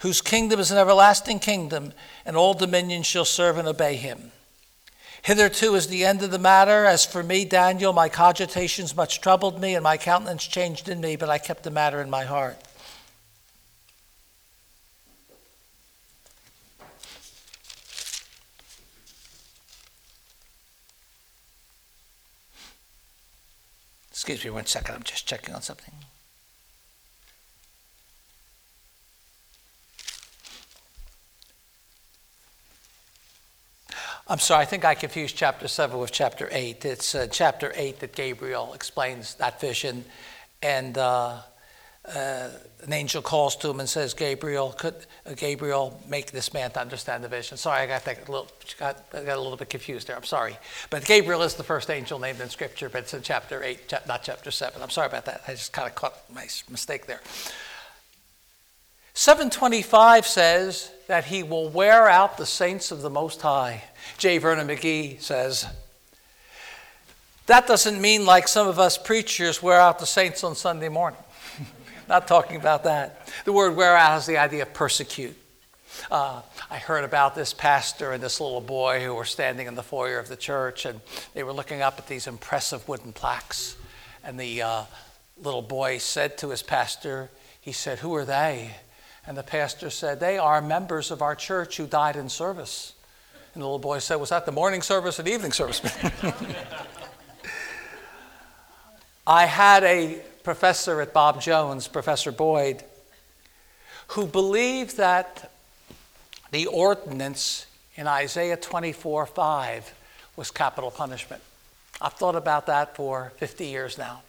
[0.00, 1.92] whose kingdom is an everlasting kingdom,
[2.24, 4.32] and all dominions shall serve and obey him.
[5.22, 6.84] Hitherto is the end of the matter.
[6.84, 11.16] As for me, Daniel, my cogitations much troubled me, and my countenance changed in me,
[11.16, 12.56] but I kept the matter in my heart.
[24.10, 25.94] Excuse me one second, I'm just checking on something.
[34.28, 36.84] I'm sorry, I think I confused chapter 7 with chapter 8.
[36.84, 40.04] It's uh, chapter 8 that Gabriel explains that vision,
[40.60, 41.42] and uh,
[42.12, 42.48] uh,
[42.82, 44.96] an angel calls to him and says, Gabriel, could
[45.26, 47.56] uh, Gabriel make this man to understand the vision?
[47.56, 48.48] Sorry, I got, that a little,
[48.80, 50.16] got, I got a little bit confused there.
[50.16, 50.58] I'm sorry.
[50.90, 54.24] But Gabriel is the first angel named in Scripture, but it's in chapter 8, not
[54.24, 54.82] chapter 7.
[54.82, 55.42] I'm sorry about that.
[55.46, 57.20] I just kind of caught my mistake there.
[59.18, 63.82] 725 says that he will wear out the saints of the Most High.
[64.18, 64.36] J.
[64.36, 65.66] Vernon McGee says,
[67.46, 71.18] that doesn't mean like some of us preachers wear out the saints on Sunday morning.
[72.10, 73.32] Not talking about that.
[73.46, 75.34] The word wear out has the idea of persecute.
[76.10, 79.82] Uh, I heard about this pastor and this little boy who were standing in the
[79.82, 81.00] foyer of the church, and
[81.32, 83.76] they were looking up at these impressive wooden plaques.
[84.22, 84.82] And the uh,
[85.42, 87.30] little boy said to his pastor,
[87.62, 88.72] he said, Who are they?
[89.26, 92.92] And the pastor said, They are members of our church who died in service.
[93.54, 95.80] And the little boy said, Was that the morning service or the evening service?
[99.26, 102.84] I had a professor at Bob Jones, Professor Boyd,
[104.08, 105.50] who believed that
[106.52, 107.66] the ordinance
[107.96, 109.94] in Isaiah 24 5
[110.36, 111.42] was capital punishment.
[112.00, 114.22] I've thought about that for 50 years now.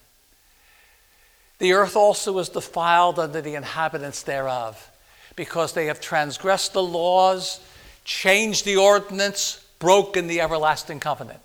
[1.60, 4.92] The earth also is defiled under the inhabitants thereof,
[5.36, 7.60] because they have transgressed the laws,
[8.04, 11.42] changed the ordinance, broken the everlasting covenant.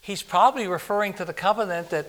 [0.00, 2.06] He's probably referring to the covenant that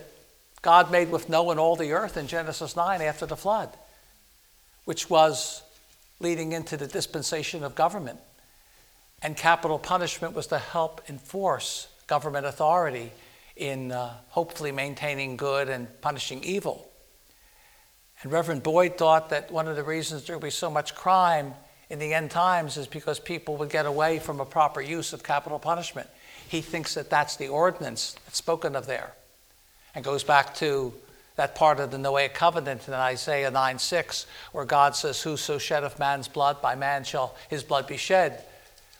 [0.62, 3.70] God made with Noah and all the earth in Genesis 9 after the flood,
[4.84, 5.62] which was
[6.20, 8.18] leading into the dispensation of government.
[9.22, 13.12] And capital punishment was to help enforce government authority
[13.56, 16.87] in uh, hopefully maintaining good and punishing evil.
[18.22, 21.54] And Reverend Boyd thought that one of the reasons there would be so much crime
[21.88, 25.22] in the end times is because people would get away from a proper use of
[25.22, 26.08] capital punishment.
[26.48, 29.12] He thinks that that's the ordinance that's spoken of there
[29.94, 30.92] and goes back to
[31.36, 35.98] that part of the Noahic covenant in Isaiah 9 6, where God says, Whoso sheddeth
[35.98, 38.42] man's blood, by man shall his blood be shed,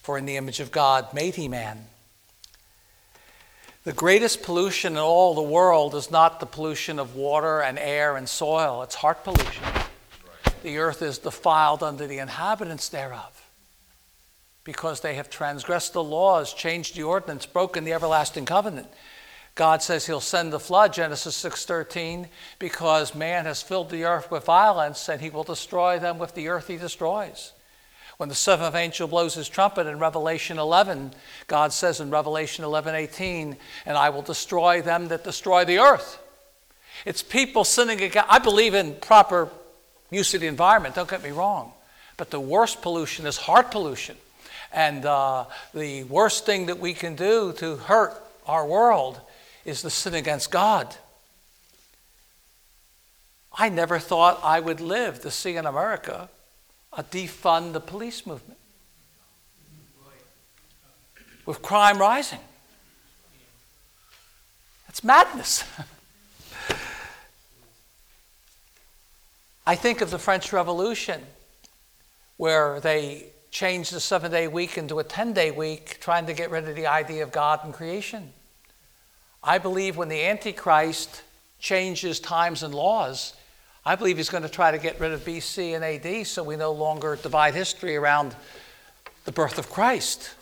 [0.02, 1.86] for in the image of God made he man.
[3.88, 8.18] The greatest pollution in all the world is not the pollution of water and air
[8.18, 9.64] and soil, it's heart pollution.
[10.62, 13.48] The earth is defiled under the inhabitants thereof
[14.62, 18.88] because they have transgressed the laws, changed the ordinance, broken the everlasting covenant.
[19.54, 22.28] God says he'll send the flood, Genesis 6:13,
[22.58, 26.48] because man has filled the earth with violence and he will destroy them with the
[26.48, 27.54] earth he destroys.
[28.18, 31.14] When the seventh angel blows his trumpet in Revelation 11,
[31.46, 33.56] God says in Revelation 11:18,
[33.86, 36.18] "And I will destroy them that destroy the earth."
[37.04, 39.50] It's people sinning against I believe in proper
[40.10, 41.72] use of the environment, don't get me wrong.
[42.16, 44.16] But the worst pollution is heart pollution.
[44.72, 49.20] And uh, the worst thing that we can do to hurt our world
[49.64, 50.96] is the sin against God.
[53.52, 56.28] I never thought I would live to see in America
[56.92, 58.58] a defund the police movement
[61.46, 62.40] with crime rising.
[64.86, 65.64] That's madness.
[69.66, 71.22] I think of the French Revolution,
[72.36, 76.50] where they changed the seven day week into a 10 day week, trying to get
[76.50, 78.32] rid of the idea of God and creation.
[79.42, 81.22] I believe when the Antichrist
[81.58, 83.34] changes times and laws,
[83.88, 86.56] I believe he's going to try to get rid of BC and AD so we
[86.56, 88.36] no longer divide history around
[89.24, 90.34] the birth of Christ.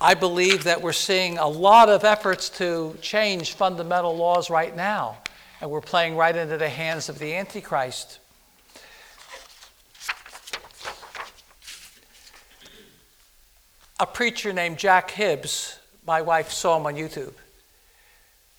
[0.00, 5.18] I believe that we're seeing a lot of efforts to change fundamental laws right now,
[5.60, 8.20] and we're playing right into the hands of the Antichrist.
[14.00, 17.34] A preacher named Jack Hibbs, my wife saw him on YouTube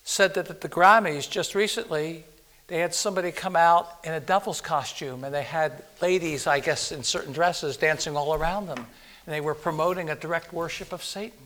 [0.07, 2.25] said that at the Grammys just recently,
[2.67, 6.91] they had somebody come out in a devil's costume and they had ladies, I guess,
[6.91, 8.87] in certain dresses dancing all around them.
[9.25, 11.37] And they were promoting a direct worship of Satan.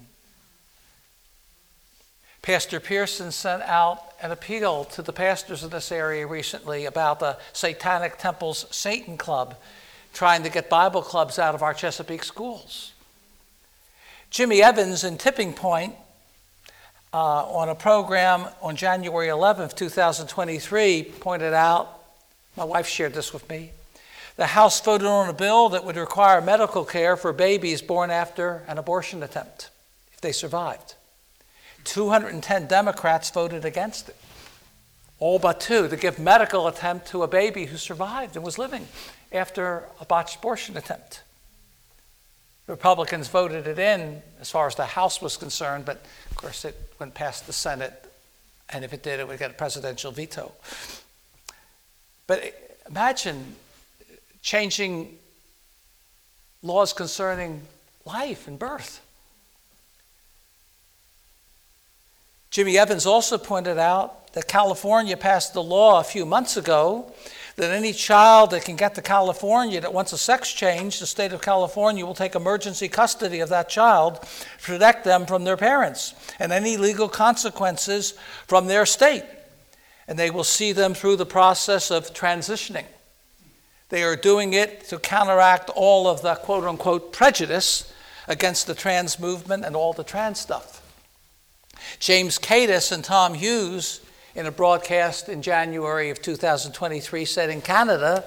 [2.42, 7.38] Pastor Pearson sent out an appeal to the pastors of this area recently about the
[7.52, 9.56] Satanic Temple's Satan Club,
[10.14, 12.94] trying to get Bible clubs out of our Chesapeake schools.
[14.30, 15.96] Jimmy Evans in Tipping Point
[17.14, 22.00] uh, on a program on January 11th, 2023, pointed out,
[22.56, 23.72] my wife shared this with me,
[24.36, 28.64] the House voted on a bill that would require medical care for babies born after
[28.68, 29.70] an abortion attempt
[30.14, 30.96] if they survived.
[31.84, 34.16] 210 Democrats voted against it,
[35.20, 38.88] all but two, to give medical attempt to a baby who survived and was living
[39.32, 41.24] after a botched abortion attempt.
[42.70, 46.76] Republicans voted it in as far as the House was concerned, but of course it
[47.00, 48.06] went past the Senate,
[48.70, 50.52] and if it did, it would get a presidential veto.
[52.28, 53.56] But imagine
[54.44, 55.18] changing
[56.62, 57.64] laws concerning
[58.06, 59.02] life and birth.
[62.52, 67.12] Jimmy Evans also pointed out that California passed a law a few months ago
[67.60, 71.34] that any child that can get to California that wants a sex change, the state
[71.34, 74.26] of California will take emergency custody of that child,
[74.62, 78.14] protect them from their parents and any legal consequences
[78.48, 79.26] from their state.
[80.08, 82.86] And they will see them through the process of transitioning.
[83.90, 87.94] They are doing it to counteract all of the quote unquote prejudice
[88.30, 90.82] against the trans movement and all the trans stuff.
[92.00, 94.00] James Cadiz and Tom Hughes
[94.40, 98.24] in a broadcast in January of 2023 said in Canada,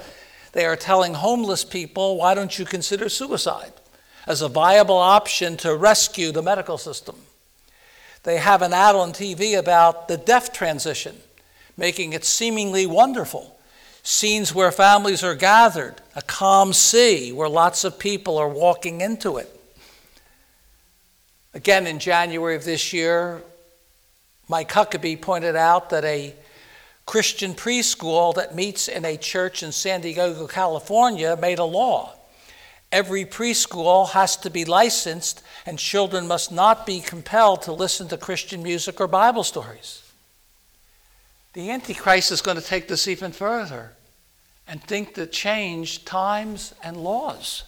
[0.52, 3.72] they are telling homeless people, why don't you consider suicide
[4.26, 7.16] as a viable option to rescue the medical system?
[8.24, 11.16] They have an ad on TV about the deaf transition,
[11.78, 13.58] making it seemingly wonderful.
[14.02, 19.38] Scenes where families are gathered, a calm sea where lots of people are walking into
[19.38, 19.48] it.
[21.54, 23.42] Again, in January of this year,
[24.52, 26.34] Mike Huckabee pointed out that a
[27.06, 32.12] Christian preschool that meets in a church in San Diego, California, made a law.
[32.92, 38.18] Every preschool has to be licensed, and children must not be compelled to listen to
[38.18, 40.02] Christian music or Bible stories.
[41.54, 43.92] The Antichrist is going to take this even further
[44.68, 47.64] and think to change times and laws.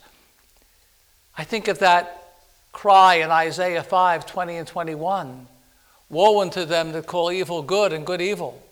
[1.39, 2.35] I think of that
[2.73, 5.49] cry in Isaiah 5 20 and 21.
[6.09, 8.63] Woe unto them that call evil good and good evil,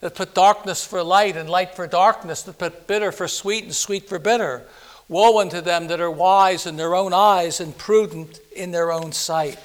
[0.00, 3.74] that put darkness for light and light for darkness, that put bitter for sweet and
[3.74, 4.66] sweet for bitter.
[5.08, 9.12] Woe unto them that are wise in their own eyes and prudent in their own
[9.12, 9.58] sight.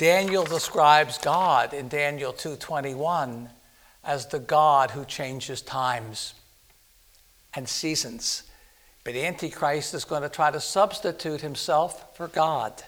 [0.00, 3.50] Daniel describes God in Daniel 2:21
[4.02, 6.32] as the God who changes times
[7.52, 8.44] and seasons.
[9.04, 12.82] But Antichrist is going to try to substitute himself for God.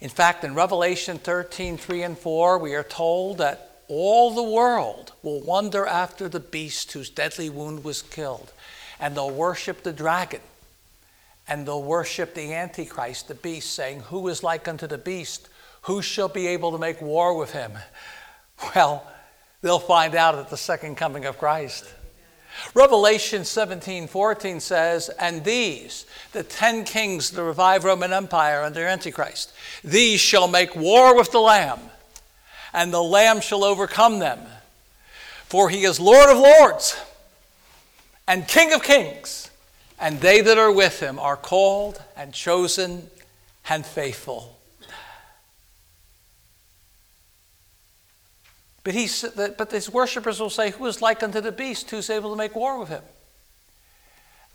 [0.00, 5.12] In fact, in Revelation 13, 3 and 4, we are told that all the world
[5.22, 8.52] will wonder after the beast whose deadly wound was killed,
[8.98, 10.40] and they'll worship the dragon,
[11.48, 15.48] and they'll worship the Antichrist, the beast, saying, Who is like unto the beast?
[15.82, 17.72] Who shall be able to make war with him?
[18.74, 19.06] Well,
[19.60, 21.84] they'll find out at the second coming of Christ.
[22.74, 28.86] Revelation 17 14 says, And these, the ten kings of the revived Roman Empire under
[28.86, 29.52] Antichrist,
[29.82, 31.80] these shall make war with the Lamb,
[32.72, 34.40] and the Lamb shall overcome them.
[35.44, 36.96] For he is Lord of lords
[38.26, 39.50] and King of kings,
[40.00, 43.08] and they that are with him are called and chosen
[43.68, 44.55] and faithful.
[48.86, 52.36] But, but his worshippers will say, Who is like unto the beast who's able to
[52.36, 53.02] make war with him?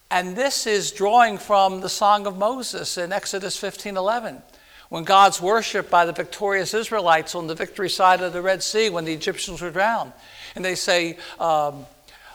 [0.09, 4.41] And this is drawing from the Song of Moses in Exodus 15 11,
[4.88, 8.89] when God's worshiped by the victorious Israelites on the victory side of the Red Sea
[8.89, 10.13] when the Egyptians were drowned.
[10.55, 11.86] And they say, um,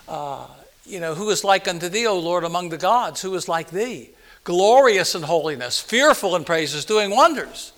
[0.06, 0.46] uh,
[0.84, 3.22] You know, who is like unto thee, O Lord, among the gods?
[3.22, 4.10] Who is like thee?
[4.44, 7.72] Glorious in holiness, fearful in praises, doing wonders.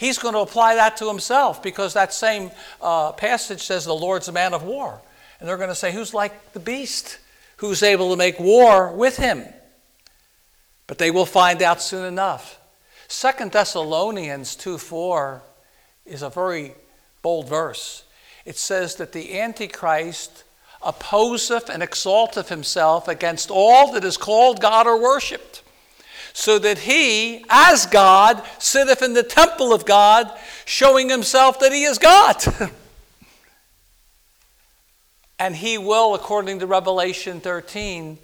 [0.00, 4.28] He's going to apply that to himself because that same uh, passage says the Lord's
[4.28, 4.98] a man of war.
[5.38, 7.18] And they're going to say, Who's like the beast?
[7.58, 9.44] Who's able to make war with him?
[10.86, 12.58] But they will find out soon enough.
[13.08, 15.42] Second Thessalonians 2 4
[16.06, 16.72] is a very
[17.20, 18.04] bold verse.
[18.46, 20.44] It says that the Antichrist
[20.80, 25.59] opposeth and exalteth himself against all that is called God or worshipped
[26.40, 30.32] so that he, as God, sitteth in the temple of God,
[30.64, 32.42] showing himself that he is God.
[35.38, 38.16] and he will, according to Revelation 13,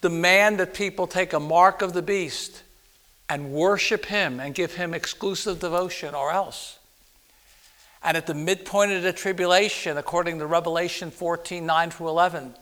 [0.00, 2.64] demand that people take a mark of the beast
[3.28, 6.80] and worship him and give him exclusive devotion, or else.
[8.02, 12.56] And at the midpoint of the tribulation, according to Revelation 14 9 through 11,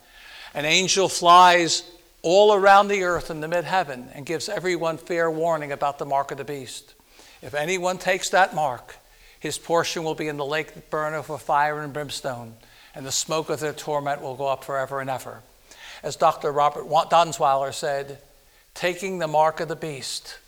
[0.53, 1.85] an angel flies
[2.23, 6.07] all around the earth in the mid heaven and gives everyone fair warning about the
[6.07, 6.95] mark of the beast.
[7.43, 8.97] If anyone takes that mark,
[9.41, 12.55] his portion will be in the lake that burneth with fire and brimstone,
[12.95, 15.43] and the smoke of their torment will go up forever and ever.
[16.05, 16.53] As Dr.
[16.53, 18.19] Robert Dunzweiler said,
[18.75, 20.39] taking the mark of the beast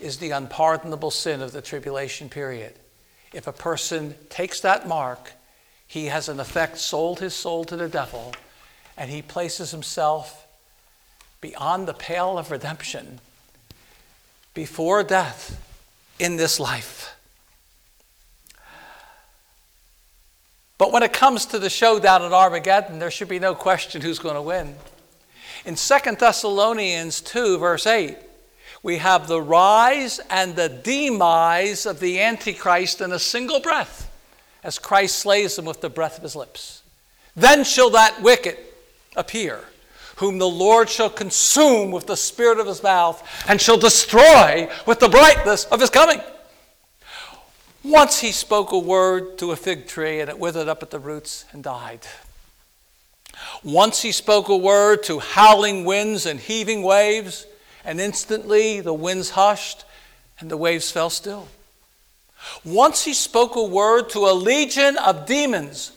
[0.00, 2.74] is the unpardonable sin of the tribulation period.
[3.32, 5.32] If a person takes that mark,
[5.86, 8.34] he has in effect sold his soul to the devil,
[8.96, 10.43] and he places himself
[11.44, 13.20] beyond the pale of redemption
[14.54, 15.62] before death
[16.18, 17.14] in this life.
[20.78, 24.18] But when it comes to the showdown at Armageddon, there should be no question who's
[24.18, 24.74] going to win.
[25.66, 28.16] In 2 Thessalonians 2, verse 8,
[28.82, 34.10] we have the rise and the demise of the Antichrist in a single breath
[34.62, 36.82] as Christ slays him with the breath of his lips.
[37.36, 38.56] Then shall that wicked
[39.14, 39.64] appear
[40.16, 45.00] whom the Lord shall consume with the spirit of his mouth and shall destroy with
[45.00, 46.20] the brightness of his coming.
[47.82, 50.98] Once he spoke a word to a fig tree and it withered up at the
[50.98, 52.00] roots and died.
[53.62, 57.46] Once he spoke a word to howling winds and heaving waves,
[57.84, 59.84] and instantly the winds hushed
[60.40, 61.48] and the waves fell still.
[62.64, 65.92] Once he spoke a word to a legion of demons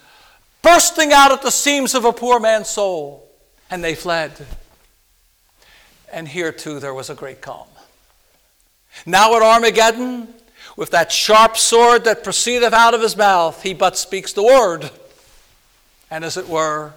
[0.62, 3.27] bursting out at the seams of a poor man's soul
[3.70, 4.34] and they fled.
[6.12, 7.68] And here too there was a great calm.
[9.06, 10.34] Now at Armageddon,
[10.76, 14.90] with that sharp sword that proceedeth out of his mouth, he but speaks the word.
[16.10, 16.94] And as it were,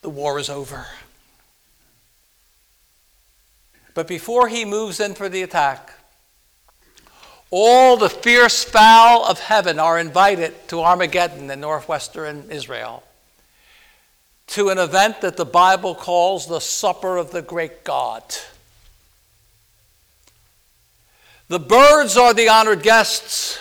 [0.00, 0.86] the war is over.
[3.94, 5.92] But before he moves in for the attack,
[7.54, 13.02] All the fierce fowl of heaven are invited to Armageddon in northwestern Israel
[14.52, 18.22] to an event that the Bible calls the Supper of the Great God.
[21.48, 23.58] The birds are the honored guests,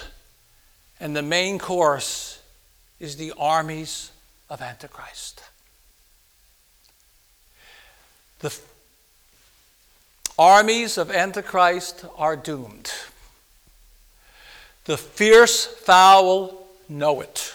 [1.00, 2.42] and the main course
[3.00, 4.12] is the armies
[4.50, 5.42] of Antichrist.
[8.40, 8.54] The
[10.38, 12.92] armies of Antichrist are doomed.
[14.84, 17.54] The fierce fowl know it.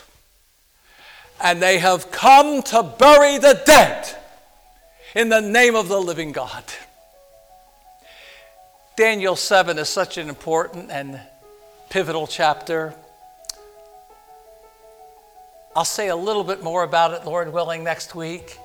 [1.41, 4.17] And they have come to bury the dead
[5.15, 6.65] in the name of the living God.
[8.97, 11.21] Daniel 7 is such an important and
[11.91, 12.95] pivotal chapter.
[15.75, 18.59] I'll say a little bit more about it, Lord willing, next week,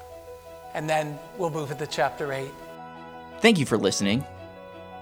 [0.74, 2.49] and then we'll move into chapter 8.
[3.41, 4.24] Thank you for listening.